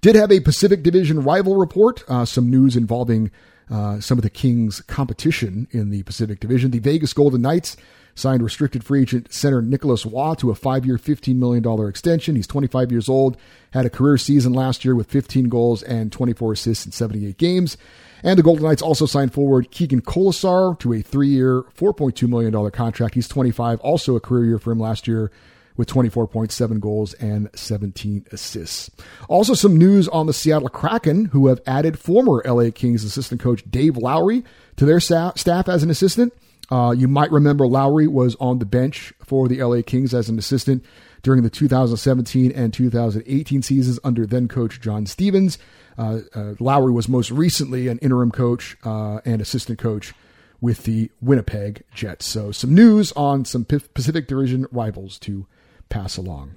Did 0.00 0.16
have 0.16 0.32
a 0.32 0.40
Pacific 0.40 0.82
Division 0.82 1.22
rival 1.22 1.56
report, 1.56 2.02
uh, 2.08 2.24
some 2.24 2.50
news 2.50 2.76
involving 2.76 3.30
uh, 3.70 4.00
some 4.00 4.18
of 4.18 4.22
the 4.22 4.30
Kings' 4.30 4.80
competition 4.82 5.68
in 5.70 5.90
the 5.90 6.02
Pacific 6.02 6.40
Division. 6.40 6.70
The 6.70 6.80
Vegas 6.80 7.12
Golden 7.12 7.42
Knights 7.42 7.76
signed 8.14 8.42
restricted 8.42 8.84
free 8.84 9.02
agent 9.02 9.32
center 9.32 9.62
Nicolas 9.62 10.04
Roy 10.04 10.34
to 10.34 10.50
a 10.50 10.54
five 10.54 10.84
year, 10.84 10.96
$15 10.96 11.36
million 11.36 11.88
extension. 11.88 12.36
He's 12.36 12.46
25 12.46 12.90
years 12.90 13.08
old, 13.08 13.36
had 13.72 13.86
a 13.86 13.90
career 13.90 14.18
season 14.18 14.52
last 14.52 14.84
year 14.84 14.94
with 14.94 15.10
15 15.10 15.48
goals 15.48 15.82
and 15.82 16.12
24 16.12 16.52
assists 16.52 16.84
in 16.84 16.92
78 16.92 17.38
games. 17.38 17.76
And 18.22 18.38
the 18.38 18.42
Golden 18.42 18.64
Knights 18.64 18.82
also 18.82 19.06
signed 19.06 19.32
forward 19.32 19.70
Keegan 19.70 20.02
Kolesar 20.02 20.78
to 20.80 20.92
a 20.92 21.00
three 21.00 21.28
year, 21.28 21.62
$4.2 21.62 22.28
million 22.28 22.70
contract. 22.70 23.14
He's 23.14 23.28
25, 23.28 23.80
also 23.80 24.16
a 24.16 24.20
career 24.20 24.44
year 24.44 24.58
for 24.58 24.72
him 24.72 24.80
last 24.80 25.08
year 25.08 25.30
with 25.76 25.88
24.7 25.88 26.80
goals 26.80 27.14
and 27.14 27.48
17 27.54 28.26
assists. 28.32 28.90
Also, 29.28 29.54
some 29.54 29.76
news 29.76 30.08
on 30.08 30.26
the 30.26 30.32
Seattle 30.32 30.68
Kraken, 30.68 31.26
who 31.26 31.46
have 31.46 31.60
added 31.66 31.98
former 31.98 32.42
LA 32.44 32.70
Kings 32.70 33.04
assistant 33.04 33.40
coach 33.40 33.62
Dave 33.70 33.96
Lowry 33.96 34.44
to 34.76 34.84
their 34.84 35.00
staff 35.00 35.68
as 35.68 35.82
an 35.82 35.90
assistant. 35.90 36.32
Uh, 36.70 36.94
you 36.96 37.08
might 37.08 37.32
remember 37.32 37.66
Lowry 37.66 38.06
was 38.06 38.36
on 38.36 38.58
the 38.58 38.66
bench 38.66 39.12
for 39.24 39.48
the 39.48 39.62
LA 39.62 39.82
Kings 39.82 40.14
as 40.14 40.28
an 40.28 40.38
assistant 40.38 40.84
during 41.22 41.42
the 41.42 41.50
2017 41.50 42.52
and 42.52 42.72
2018 42.72 43.62
seasons 43.62 43.98
under 44.04 44.26
then 44.26 44.48
coach 44.48 44.80
John 44.80 45.06
Stevens. 45.06 45.58
Uh, 45.98 46.20
uh, 46.34 46.54
Lowry 46.60 46.92
was 46.92 47.08
most 47.08 47.30
recently 47.30 47.88
an 47.88 47.98
interim 47.98 48.30
coach 48.30 48.76
uh, 48.84 49.20
and 49.24 49.40
assistant 49.40 49.78
coach 49.78 50.14
with 50.60 50.84
the 50.84 51.10
Winnipeg 51.20 51.82
Jets. 51.94 52.26
So, 52.26 52.52
some 52.52 52.74
news 52.74 53.12
on 53.12 53.44
some 53.44 53.64
Pacific 53.64 54.28
Division 54.28 54.66
rivals 54.70 55.18
to 55.20 55.46
pass 55.90 56.16
along. 56.16 56.56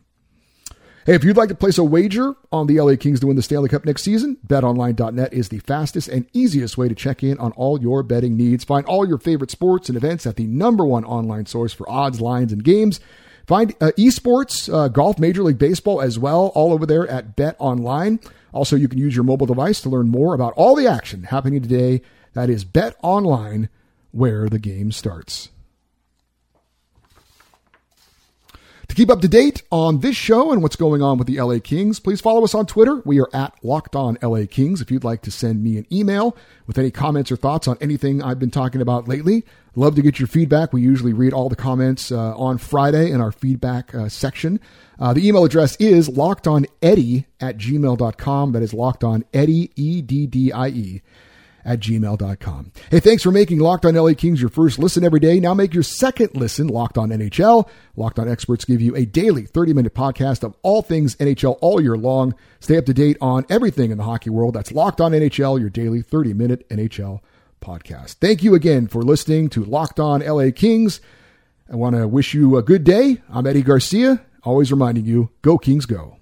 Hey, 1.06 1.16
if 1.16 1.26
you'd 1.26 1.36
like 1.36 1.50
to 1.50 1.56
place 1.56 1.78
a 1.78 1.84
wager 1.84 2.34
on 2.50 2.68
the 2.68 2.80
LA 2.80 2.96
Kings 2.96 3.20
to 3.20 3.28
win 3.28 3.36
the 3.36 3.42
Stanley 3.42 3.68
Cup 3.68 3.84
next 3.84 4.04
season, 4.04 4.38
betonline.net 4.48 5.34
is 5.34 5.50
the 5.50 5.60
fastest 5.60 6.08
and 6.08 6.26
easiest 6.32 6.78
way 6.78 6.88
to 6.88 6.96
check 6.96 7.24
in 7.24 7.38
on 7.40 7.52
all 7.54 7.82
your 7.82 8.04
betting 8.04 8.38
needs. 8.38 8.64
Find 8.64 8.86
all 8.86 9.06
your 9.06 9.18
favorite 9.18 9.52
sports 9.52 9.90
and 9.90 9.98
events 9.98 10.26
at 10.26 10.38
the 10.38 10.48
number 10.48 10.86
one 10.86 11.04
online 11.04 11.46
source 11.46 11.74
for 11.74 11.90
odds, 11.90 12.22
lines, 12.22 12.54
and 12.54 12.64
games. 12.64 13.02
Find 13.46 13.74
uh, 13.82 13.92
esports, 13.98 14.74
uh, 14.74 14.88
golf, 14.88 15.20
Major 15.20 15.44
League 15.44 15.58
Baseball 15.58 16.02
as 16.02 16.18
well, 16.18 16.54
all 16.56 16.72
over 16.72 16.86
there 16.86 17.06
at 17.10 17.36
Bet 17.36 17.58
Online. 17.60 18.22
Also, 18.54 18.78
you 18.78 18.88
can 18.88 19.00
use 19.00 19.14
your 19.14 19.26
mobile 19.26 19.48
device 19.48 19.82
to 19.82 19.90
learn 19.90 20.08
more 20.08 20.34
about 20.34 20.54
all 20.56 20.74
the 20.74 20.88
action 20.88 21.24
happening 21.24 21.62
today. 21.62 22.02
That 22.32 22.50
is 22.50 22.64
Bet 22.64 22.96
Online, 23.02 23.68
where 24.12 24.48
the 24.48 24.60
game 24.60 24.94
starts. 24.94 25.50
To 28.94 28.98
keep 28.98 29.10
up 29.10 29.22
to 29.22 29.28
date 29.28 29.64
on 29.72 30.02
this 30.02 30.16
show 30.16 30.52
and 30.52 30.62
what's 30.62 30.76
going 30.76 31.02
on 31.02 31.18
with 31.18 31.26
the 31.26 31.42
LA 31.42 31.58
Kings, 31.58 32.00
please 32.00 32.22
follow 32.22 32.44
us 32.44 32.54
on 32.54 32.68
Twitter. 32.68 33.02
We 33.04 33.20
are 33.20 33.30
at 33.34 33.56
Locked 33.64 33.96
On 33.96 34.20
LA 34.22 34.46
Kings. 34.48 34.82
If 34.82 34.92
you'd 34.92 35.04
like 35.04 35.24
to 35.24 35.32
send 35.32 35.64
me 35.64 35.80
an 35.80 35.88
email 35.92 36.38
with 36.68 36.78
any 36.78 36.92
comments 36.92 37.32
or 37.32 37.36
thoughts 37.36 37.68
on 37.68 37.76
anything 37.82 38.22
I've 38.22 38.38
been 38.38 38.52
talking 38.52 38.82
about 38.82 39.08
lately, 39.08 39.46
love 39.76 39.96
to 39.96 40.04
get 40.04 40.20
your 40.20 40.28
feedback. 40.28 40.74
We 40.74 40.84
usually 40.84 41.12
read 41.12 41.34
all 41.34 41.50
the 41.50 41.56
comments 41.56 42.12
uh, 42.12 42.38
on 42.38 42.60
Friday 42.60 43.10
in 43.10 43.20
our 43.20 43.32
feedback 43.32 43.96
uh, 43.96 44.10
section. 44.10 44.60
Uh, 45.00 45.12
the 45.12 45.28
email 45.28 45.44
address 45.44 45.76
is 45.78 46.08
lockedoneddie 46.08 47.26
at 47.40 47.58
gmail.com. 47.58 48.52
That 48.52 48.62
is 48.62 48.76
locked 48.76 49.04
on 49.04 49.26
Eddie, 49.34 49.72
E 49.76 50.04
D 50.04 50.28
D 50.28 50.52
I 50.52 50.68
E 50.68 51.02
at 51.66 51.80
gmail.com. 51.80 52.72
Hey, 52.92 53.00
thanks 53.00 53.24
for 53.24 53.32
making 53.32 53.60
Locked 53.60 53.86
On 53.86 53.96
LA 53.96 54.14
Kings 54.14 54.42
your 54.42 54.50
first 54.50 54.80
listen 54.80 55.04
every 55.04 55.20
day. 55.20 55.40
Now 55.40 55.54
make 55.54 55.74
your 55.74 55.84
second 55.84 56.36
listen 56.36 56.68
Locked 56.68 56.98
On 56.98 57.10
NHL. 57.10 57.70
Locked 57.96 58.20
On 58.20 58.28
experts 58.30 58.66
give 58.66 58.82
you 58.82 58.96
a 58.96 59.06
daily 59.06 59.46
30 59.46 59.74
minute 59.74 59.94
podcast 59.94 60.44
of 60.44 60.56
all 60.62 60.82
things 60.82 61.16
NHL 61.18 61.58
all 61.62 61.82
year 61.82 61.98
long. 61.98 62.36
Stay 62.60 62.78
up 62.78 62.86
to 62.86 62.94
date 62.94 63.18
on 63.22 63.46
everything 63.50 63.92
in 63.92 63.98
the 63.98 64.04
hockey 64.04 64.30
world. 64.30 64.56
That's 64.56 64.72
Locked 64.72 65.02
On 65.02 65.12
NHL, 65.12 65.60
your 65.60 65.70
daily 65.70 66.02
30 66.02 66.34
minute 66.34 66.70
NHL 66.70 67.20
podcast. 67.62 68.16
Thank 68.16 68.44
you 68.44 68.56
again 68.56 68.88
for 68.88 69.02
listening 69.02 69.50
to 69.50 69.64
Locked 69.64 70.00
On 70.00 70.22
LA 70.22 70.52
Kings. 70.54 71.02
I 71.72 71.76
want 71.76 71.96
to 71.96 72.08
wish 72.08 72.34
you 72.34 72.58
a 72.58 72.62
good 72.62 72.84
day. 72.84 73.22
I'm 73.30 73.48
Eddie 73.48 73.64
Garcia, 73.64 74.22
always 74.44 74.72
reminding 74.72 75.06
you, 75.06 75.30
go 75.42 75.58
Kings 75.58 75.86
go. 75.86 76.18